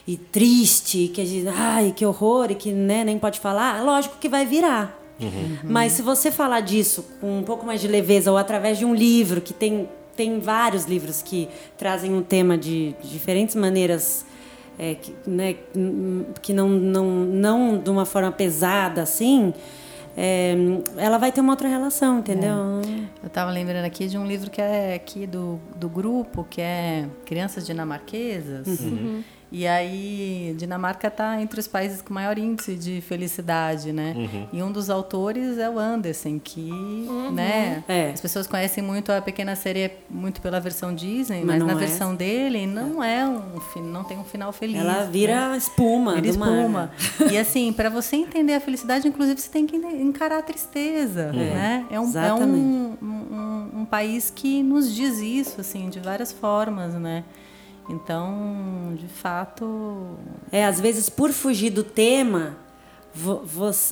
[0.07, 4.19] e triste, que a gente, ai, que horror, e que né, nem pode falar, lógico
[4.21, 4.95] que vai virar.
[5.19, 5.59] Uhum.
[5.65, 8.95] Mas se você falar disso com um pouco mais de leveza ou através de um
[8.95, 14.27] livro que tem tem vários livros que trazem um tema de, de diferentes maneiras
[14.77, 15.55] é, que, né,
[16.43, 19.55] que não, não, não de uma forma pesada assim,
[20.17, 20.57] é,
[20.97, 22.51] ela vai ter uma outra relação, entendeu?
[22.51, 23.23] É.
[23.23, 27.07] Eu estava lembrando aqui de um livro que é aqui do, do grupo, que é
[27.25, 28.67] Crianças Dinamarquesas.
[28.67, 29.23] Uhum.
[29.51, 34.15] E aí, Dinamarca está entre os países com maior índice de felicidade, né?
[34.17, 34.47] Uhum.
[34.53, 37.31] E um dos autores é o Andersen, que, uhum.
[37.31, 37.83] né?
[37.89, 38.11] É.
[38.13, 41.77] As pessoas conhecem muito a Pequena Sereia muito pela versão Disney, mas, mas na é.
[41.77, 44.81] versão dele não é um não tem um final feliz.
[44.81, 45.57] Ela vira né?
[45.57, 46.91] espuma, vira espuma.
[47.31, 51.33] e assim, para você entender a felicidade, inclusive você tem que encarar a tristeza, é.
[51.33, 51.87] né?
[51.91, 56.95] É um, é um, um, um país que nos diz isso, assim, de várias formas,
[56.95, 57.25] né?
[57.89, 60.17] Então, de fato.
[60.53, 62.57] É, às vezes, por fugir do tema,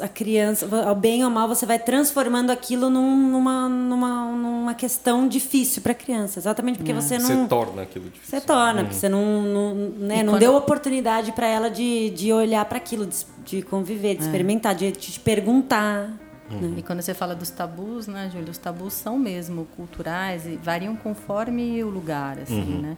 [0.01, 5.27] a criança, ao bem ou mal, você vai transformando aquilo num, numa, numa, numa questão
[5.27, 6.39] difícil para a criança.
[6.39, 6.95] Exatamente porque é.
[6.95, 7.27] você não.
[7.27, 8.39] Você torna aquilo difícil.
[8.39, 10.41] Você torna, porque você não, não, né, não quando...
[10.41, 14.27] deu oportunidade para ela de, de olhar para aquilo, de, de, conviver, de é.
[14.27, 16.13] experimentar, de, de perguntar.
[16.51, 16.61] Uhum.
[16.61, 16.75] Né?
[16.79, 18.51] E quando você fala dos tabus, né, Júlio?
[18.51, 22.83] Os tabus são mesmo culturais e variam conforme o lugar, assim, uhum.
[22.83, 22.97] né?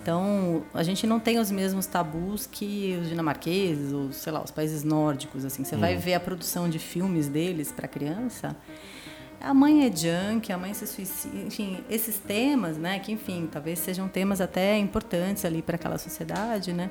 [0.00, 4.50] Então, a gente não tem os mesmos tabus que os dinamarqueses ou, sei lá, os
[4.50, 5.64] países nórdicos, assim.
[5.64, 6.00] Você vai uhum.
[6.00, 8.56] ver a produção de filmes deles para criança,
[9.40, 13.78] a mãe é junk, a mãe se suicida, enfim, esses temas, né, que enfim, talvez
[13.78, 16.90] sejam temas até importantes ali para aquela sociedade, né,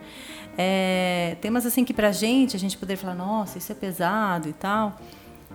[0.58, 4.48] é, temas assim que para a gente, a gente poderia falar, nossa, isso é pesado
[4.48, 4.98] e tal,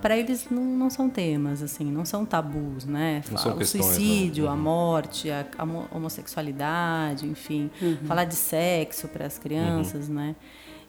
[0.02, 3.22] para eles não, não são temas, assim, não são tabus, né?
[3.30, 4.50] Não são o suicídio, não.
[4.50, 4.60] a uhum.
[4.60, 5.64] morte, a, a
[5.96, 7.98] homossexualidade, enfim, uhum.
[8.04, 10.14] falar de sexo para as crianças, uhum.
[10.16, 10.36] né?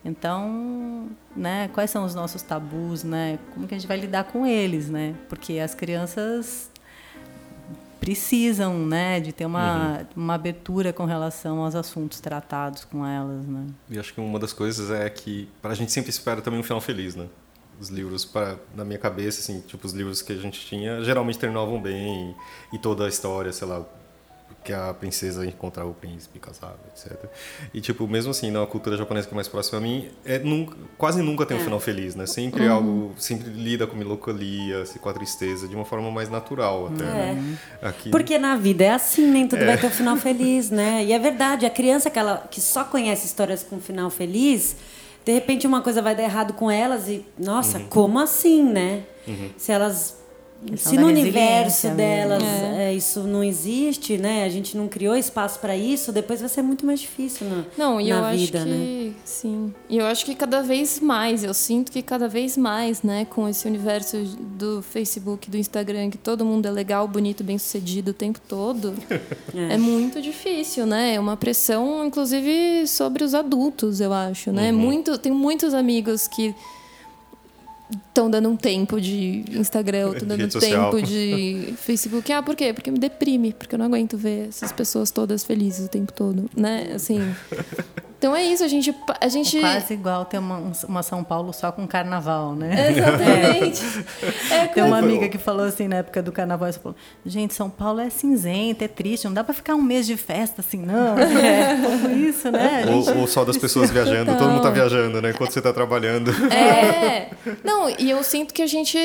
[0.04, 3.40] Então, né, quais são os nossos tabus, né?
[3.54, 5.16] Como que a gente vai lidar com eles, né?
[5.30, 6.70] Porque as crianças
[8.02, 10.24] precisam, né, de ter uma, uhum.
[10.24, 13.68] uma abertura com relação aos assuntos tratados com elas, né?
[13.90, 16.64] E acho que uma das coisas é que para a gente sempre espera também um
[16.64, 17.28] final feliz, né?
[17.80, 21.40] Os livros para na minha cabeça assim tipo os livros que a gente tinha geralmente
[21.40, 22.36] terminavam bem
[22.72, 23.86] e, e, toda a história sei lá
[24.64, 27.12] que a princesa encontrava o príncipe, casava, etc.
[27.74, 30.78] E, tipo, mesmo assim, na cultura japonesa que é mais próxima a mim, é, nunca,
[30.98, 32.26] quase nunca tem um final feliz, né?
[32.26, 32.74] Sempre Uhum.
[32.74, 37.58] algo, sempre lida com melancolia, com a tristeza, de uma forma mais natural até, né?
[37.82, 38.12] Aqui, É.
[38.12, 41.04] Porque na vida é assim, nem tudo vai ter um final feliz, né?
[41.04, 44.78] E é verdade, a criança que, ela, que só conhece histórias com final feliz,
[45.26, 47.88] de repente uma coisa vai dar errado com elas e, nossa, Uhum.
[47.88, 49.04] como assim, né?
[49.58, 50.22] Se elas.
[50.78, 54.44] Se no universo delas é, isso não existe, né?
[54.46, 58.00] A gente não criou espaço para isso, depois vai ser muito mais difícil na, Não,
[58.00, 58.76] e na eu vida, acho né?
[58.76, 59.74] que sim.
[59.90, 63.48] E eu acho que cada vez mais, eu sinto que cada vez mais, né, com
[63.48, 64.18] esse universo
[64.58, 68.94] do Facebook, do Instagram, que todo mundo é legal, bonito, bem-sucedido o tempo todo,
[69.54, 69.78] é.
[69.78, 71.16] muito difícil, né?
[71.16, 74.72] É uma pressão, inclusive, sobre os adultos, eu acho, né?
[74.72, 76.56] Muito, tem muitos amigos que
[77.92, 80.92] estão dando um tempo de Instagram, estão dando social.
[80.92, 82.32] tempo de Facebook.
[82.32, 82.74] Ah, por quê?
[82.74, 86.50] Porque me deprime, porque eu não aguento ver essas pessoas todas felizes o tempo todo,
[86.56, 86.92] né?
[86.96, 87.20] Assim.
[88.24, 91.52] Então é isso, a gente a gente É quase igual ter uma, uma São Paulo
[91.52, 92.92] só com carnaval, né?
[92.92, 93.84] Exatamente.
[94.50, 96.96] É, Tem uma amiga que falou assim na época do carnaval, ela falou,
[97.26, 100.62] gente, São Paulo é cinzenta, é triste, não dá pra ficar um mês de festa
[100.62, 101.18] assim, não.
[101.20, 102.84] É um pouco isso, né?
[102.86, 105.32] Gente- Ou, ou só das pessoas viajando, todo mundo tá viajando, né?
[105.32, 106.32] Enquanto você tá trabalhando.
[106.54, 107.28] É.
[107.62, 108.98] Não, e eu sinto que a gente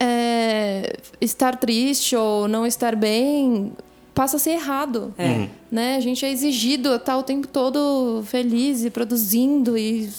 [0.00, 3.72] é, estar triste ou não estar bem
[4.14, 5.12] passa a ser errado.
[5.18, 5.48] Uhum.
[5.70, 5.96] Né?
[5.96, 10.10] A gente é exigido a estar o tempo todo feliz e produzindo e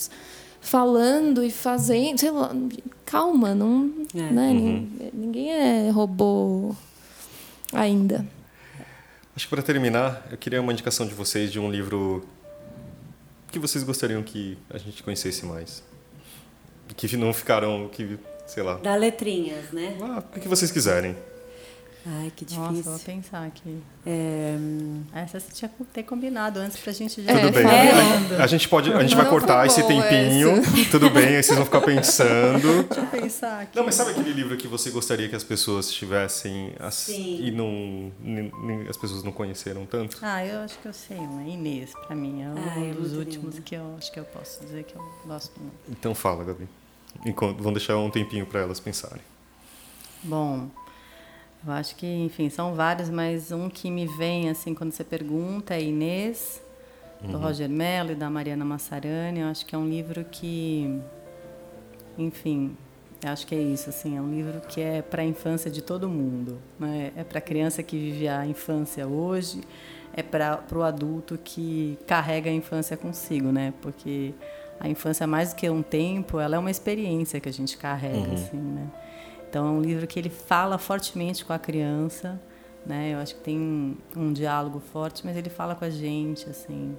[0.62, 2.20] falando e fazendo.
[2.20, 2.52] Sei lá,
[3.06, 3.92] calma, não.
[4.14, 4.18] É.
[4.32, 4.50] Né?
[4.50, 4.58] Uhum.
[5.00, 6.76] Nin- Ninguém é robô
[7.72, 8.26] ainda.
[9.36, 12.26] Acho que para terminar, eu queria uma indicação de vocês de um livro
[13.52, 15.84] que vocês gostariam que a gente conhecesse mais.
[16.96, 18.18] Que não ficaram, que,
[18.48, 19.98] sei lá, Dá letrinhas, né?
[20.02, 21.16] ah, o que vocês quiserem.
[22.08, 22.92] Ai, que Nossa, difícil.
[22.92, 23.78] vou pensar aqui.
[24.06, 24.56] É,
[25.12, 27.64] Essa você tinha que ter combinado antes pra gente já É, Tudo bem.
[27.64, 28.44] fala.
[28.44, 30.62] A gente pode, a gente vai Não cortar esse tempinho.
[30.92, 32.84] Tudo bem, aí vocês vão ficar pensando.
[32.88, 33.76] Deixa eu pensar aqui.
[33.76, 37.40] Não, mas sabe aquele livro que você gostaria que as pessoas tivessem assim, Sim.
[37.48, 38.12] e não
[38.88, 40.20] as pessoas não conheceram tanto?
[40.22, 41.42] Ah, eu acho que eu sei uma.
[41.42, 43.62] Inês, pra mim, é um Ah, é dos últimos linda.
[43.66, 45.74] que eu acho que eu posso dizer que eu gosto muito.
[45.90, 46.68] Então fala, Gabi.
[47.26, 49.22] Enquanto, vão deixar um tempinho para elas pensarem.
[50.24, 50.70] Bom,
[51.66, 55.74] eu acho que, enfim, são vários, mas um que me vem, assim, quando você pergunta
[55.74, 56.62] é Inês,
[57.22, 59.40] do Roger Mello e da Mariana Massarani.
[59.40, 61.00] Eu acho que é um livro que,
[62.18, 62.76] enfim,
[63.24, 65.82] eu acho que é isso, assim, é um livro que é para a infância de
[65.82, 67.12] todo mundo, né?
[67.16, 69.62] É para a criança que vive a infância hoje,
[70.14, 73.74] é para o adulto que carrega a infância consigo, né?
[73.82, 74.34] Porque
[74.80, 78.34] a infância, mais do que um tempo, ela é uma experiência que a gente carrega,
[78.34, 78.88] assim, né?
[79.56, 82.38] Então é um livro que ele fala fortemente com a criança,
[82.86, 83.14] né?
[83.14, 86.94] Eu acho que tem um, um diálogo forte, mas ele fala com a gente, assim.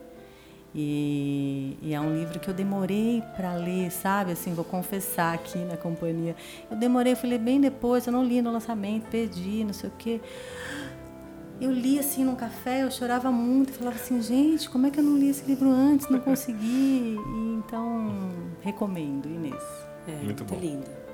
[0.74, 4.32] E, e é um livro que eu demorei para ler, sabe?
[4.32, 6.34] Assim, vou confessar aqui na companhia.
[6.70, 9.90] Eu demorei, eu fui ler bem depois, eu não li no lançamento, perdi, não sei
[9.90, 10.18] o quê.
[11.60, 14.98] Eu li assim num café, eu chorava muito, eu falava assim, gente, como é que
[14.98, 16.08] eu não li esse livro antes?
[16.08, 17.18] Não consegui.
[17.18, 18.14] E, então,
[18.62, 19.62] recomendo, Inês.
[20.08, 20.58] é Muito muito, bom.
[20.58, 21.05] lindo.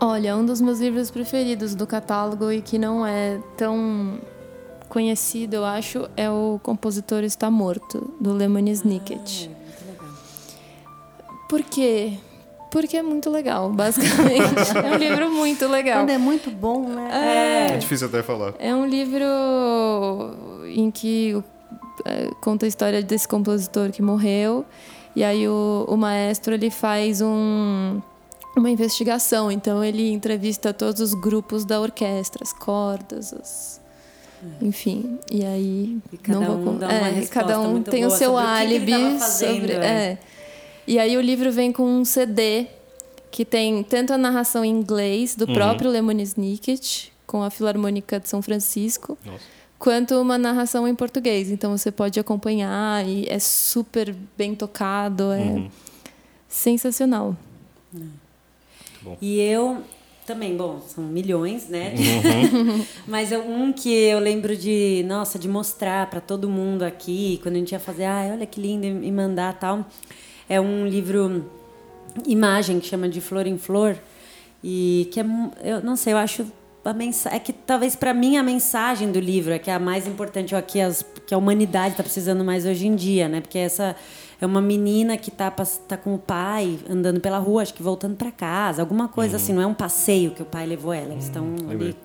[0.00, 4.18] Olha, um dos meus livros preferidos do catálogo e que não é tão
[4.88, 9.46] conhecido, eu acho, é O Compositor Está Morto, do Lemony Snicket.
[9.46, 10.14] É, muito legal.
[11.48, 12.12] Por quê?
[12.70, 14.76] Porque é muito legal, basicamente.
[14.76, 16.00] é um livro muito legal.
[16.00, 17.70] Quando é muito bom, né?
[17.72, 18.54] É difícil até falar.
[18.58, 19.24] É um livro
[20.66, 21.42] em que
[22.04, 24.64] é, conta a história desse compositor que morreu
[25.14, 28.00] e aí o, o maestro ele faz um,
[28.56, 29.50] uma investigação.
[29.52, 33.80] Então ele entrevista todos os grupos da orquestra, as cordas, as-
[34.60, 35.18] enfim.
[35.30, 38.10] E aí E cada não vou um dá uma é, cada um muito tem o
[38.10, 39.78] seu sobre o que que ele álibi tava fazendo, sobre é.
[39.86, 40.18] é.
[40.86, 42.66] E aí o livro vem com um CD
[43.30, 48.28] que tem tanto a narração em inglês do próprio Lemony Snicket com a Filarmônica de
[48.28, 49.40] São Francisco, Nossa.
[49.78, 51.50] quanto uma narração em português.
[51.50, 55.70] Então você pode acompanhar e é super bem tocado, é Uhum.
[56.48, 57.36] sensacional.
[59.20, 59.82] E eu
[60.26, 61.94] também, bom, são milhões, né?
[61.96, 62.84] Uhum.
[63.06, 67.54] Mas é um que eu lembro de, nossa, de mostrar para todo mundo aqui, quando
[67.54, 69.86] a gente ia fazer, ai, olha que lindo, e mandar tal.
[70.48, 71.48] É um livro
[72.26, 73.96] imagem que chama de Flor em Flor
[74.64, 75.24] e que é,
[75.62, 76.46] eu não sei, eu acho
[76.84, 79.78] a mensagem, é que talvez para mim a mensagem do livro é que é a
[79.78, 83.28] mais importante, ou a que, as, que a humanidade está precisando mais hoje em dia,
[83.28, 83.40] né?
[83.40, 83.96] Porque essa
[84.40, 88.16] é uma menina que tá, tá com o pai andando pela rua, acho que voltando
[88.16, 91.24] para casa, alguma coisa assim, não é um passeio que o pai levou ela, eles
[91.24, 91.88] estão lembrei.
[91.88, 91.96] ali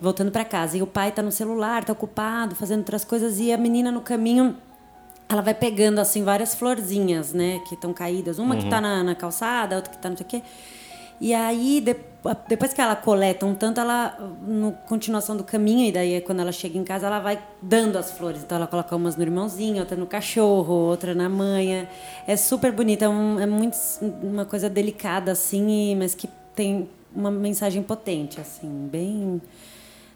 [0.00, 0.76] voltando para casa.
[0.76, 4.00] E o pai tá no celular, tá ocupado, fazendo outras coisas, e a menina no
[4.00, 4.56] caminho
[5.28, 8.60] ela vai pegando assim várias florzinhas, né, que estão caídas, uma uhum.
[8.60, 10.42] que está na, na, calçada, outra que está não sei o quê.
[11.20, 11.96] E aí de,
[12.48, 16.52] depois que ela coleta um tanto, ela no continuação do caminho e daí quando ela
[16.52, 18.42] chega em casa, ela vai dando as flores.
[18.42, 21.88] Então ela coloca umas no irmãozinho, outra no cachorro, outra na manha.
[22.26, 23.76] É super bonita, é, um, é muito
[24.22, 29.40] uma coisa delicada assim, mas que tem uma mensagem potente assim, bem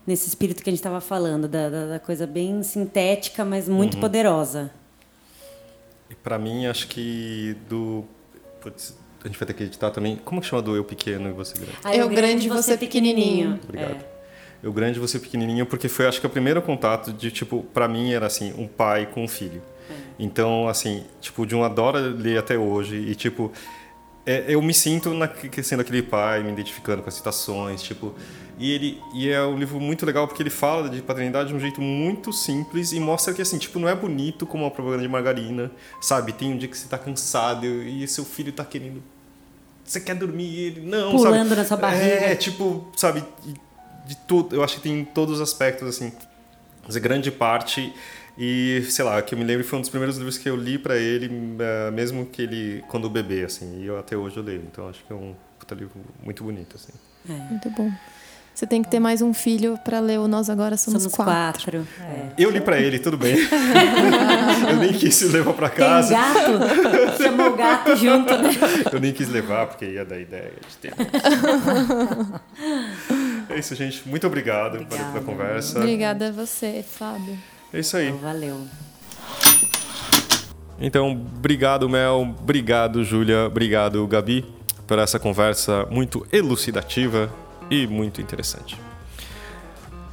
[0.06, 3.94] nesse espírito que a gente estava falando, da, da, da, coisa bem sintética, mas muito
[3.94, 4.00] uhum.
[4.00, 4.70] poderosa.
[6.08, 8.04] E para mim, acho que do.
[8.60, 10.16] Putz, a gente vai ter que editar também.
[10.24, 11.78] Como que chama do eu pequeno e você grande?
[11.84, 13.58] Ah, eu, grande e você pequenininho.
[13.64, 14.04] Obrigado.
[14.04, 14.20] É.
[14.62, 17.88] Eu grande e você pequenininho, porque foi, acho que, o primeiro contato de, tipo, para
[17.88, 19.62] mim era assim, um pai com um filho.
[19.90, 19.94] É.
[20.18, 23.50] Então, assim, tipo, de um adora ler até hoje e, tipo,
[24.26, 25.30] é, eu me sinto na,
[25.62, 28.14] sendo aquele pai, me identificando com as citações, tipo,
[28.60, 31.58] e ele e é um livro muito legal porque ele fala de paternidade de um
[31.58, 35.08] jeito muito simples e mostra que assim, tipo, não é bonito como uma propaganda de
[35.08, 36.32] margarina, sabe?
[36.32, 39.02] Tem um dia que você tá cansado e seu filho tá querendo
[39.82, 41.60] você quer dormir e ele não, pulando sabe?
[41.60, 42.04] na sua barriga.
[42.04, 43.24] É, tipo, sabe,
[44.06, 46.12] de tudo, eu acho que tem todos os aspectos assim.
[46.84, 47.92] Mas grande parte
[48.38, 50.78] e, sei lá, que eu me lembro foi um dos primeiros livros que eu li
[50.78, 54.62] para ele, eh, mesmo que ele quando bebê, assim, e eu até hoje eu leio.
[54.70, 56.92] Então acho que é um puta livro muito bonito, assim.
[57.28, 57.32] É.
[57.32, 57.90] Muito bom.
[58.60, 61.82] Você tem que ter mais um filho para ler o Nós Agora Somos, Somos Quatro.
[61.82, 61.88] quatro.
[61.98, 62.26] É.
[62.36, 63.34] Eu li para ele, tudo bem.
[64.68, 66.14] eu nem quis levar para casa.
[66.14, 67.22] Tem gato?
[67.22, 68.50] Chamou o gato junto, né?
[68.92, 70.92] Eu nem quis levar, porque ia dar ideia de ter.
[73.48, 74.06] é isso, gente.
[74.06, 75.10] Muito obrigado Obrigada.
[75.10, 75.78] pela conversa.
[75.78, 77.38] Obrigada a você, Fábio.
[77.72, 78.08] É isso aí.
[78.08, 78.60] Então, valeu.
[80.78, 82.36] Então, obrigado, Mel.
[82.38, 83.46] Obrigado, Júlia.
[83.46, 84.44] Obrigado, Gabi,
[84.86, 87.32] por essa conversa muito elucidativa
[87.70, 88.76] e muito interessante.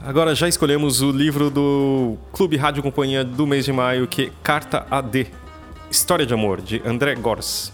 [0.01, 4.31] Agora já escolhemos o livro do Clube Rádio Companhia do mês de maio, que é
[4.43, 5.27] Carta AD,
[5.89, 7.73] História de Amor, de André Gors.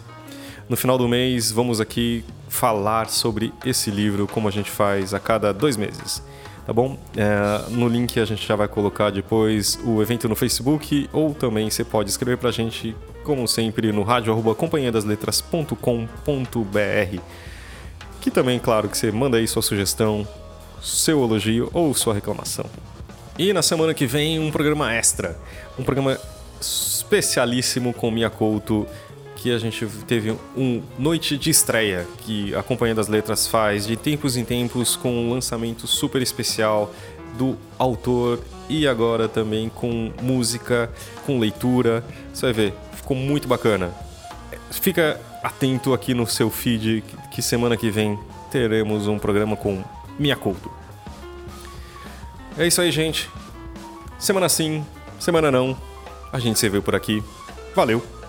[0.70, 5.20] No final do mês, vamos aqui falar sobre esse livro, como a gente faz a
[5.20, 6.24] cada dois meses.
[6.66, 6.98] Tá bom?
[7.18, 11.70] É, no link a gente já vai colocar depois o evento no Facebook, ou também
[11.70, 17.43] você pode escrever pra gente, como sempre, no rádio companhiadasletras.com.br
[18.24, 20.26] que também, claro, que você manda aí sua sugestão,
[20.82, 22.66] seu elogio ou sua reclamação.
[23.38, 25.38] E na semana que vem, um programa extra.
[25.78, 26.18] Um programa
[26.62, 28.88] especialíssimo com Mia Couto,
[29.36, 33.98] que a gente teve um noite de estreia que a Companhia das Letras faz de
[33.98, 36.96] tempos em tempos com um lançamento super especial
[37.38, 40.90] do autor e agora também com música,
[41.26, 42.06] com leitura.
[42.34, 43.92] Você vai ver, ficou muito bacana.
[44.72, 47.04] Fica atento aqui no seu feed
[47.34, 48.18] que semana que vem
[48.52, 49.84] teremos um programa com
[50.20, 50.72] Minha Couto.
[52.58, 53.28] É isso aí, gente.
[54.20, 54.86] Semana sim,
[55.20, 55.76] semana não.
[56.32, 57.24] A gente se vê por aqui.
[57.76, 58.23] Valeu!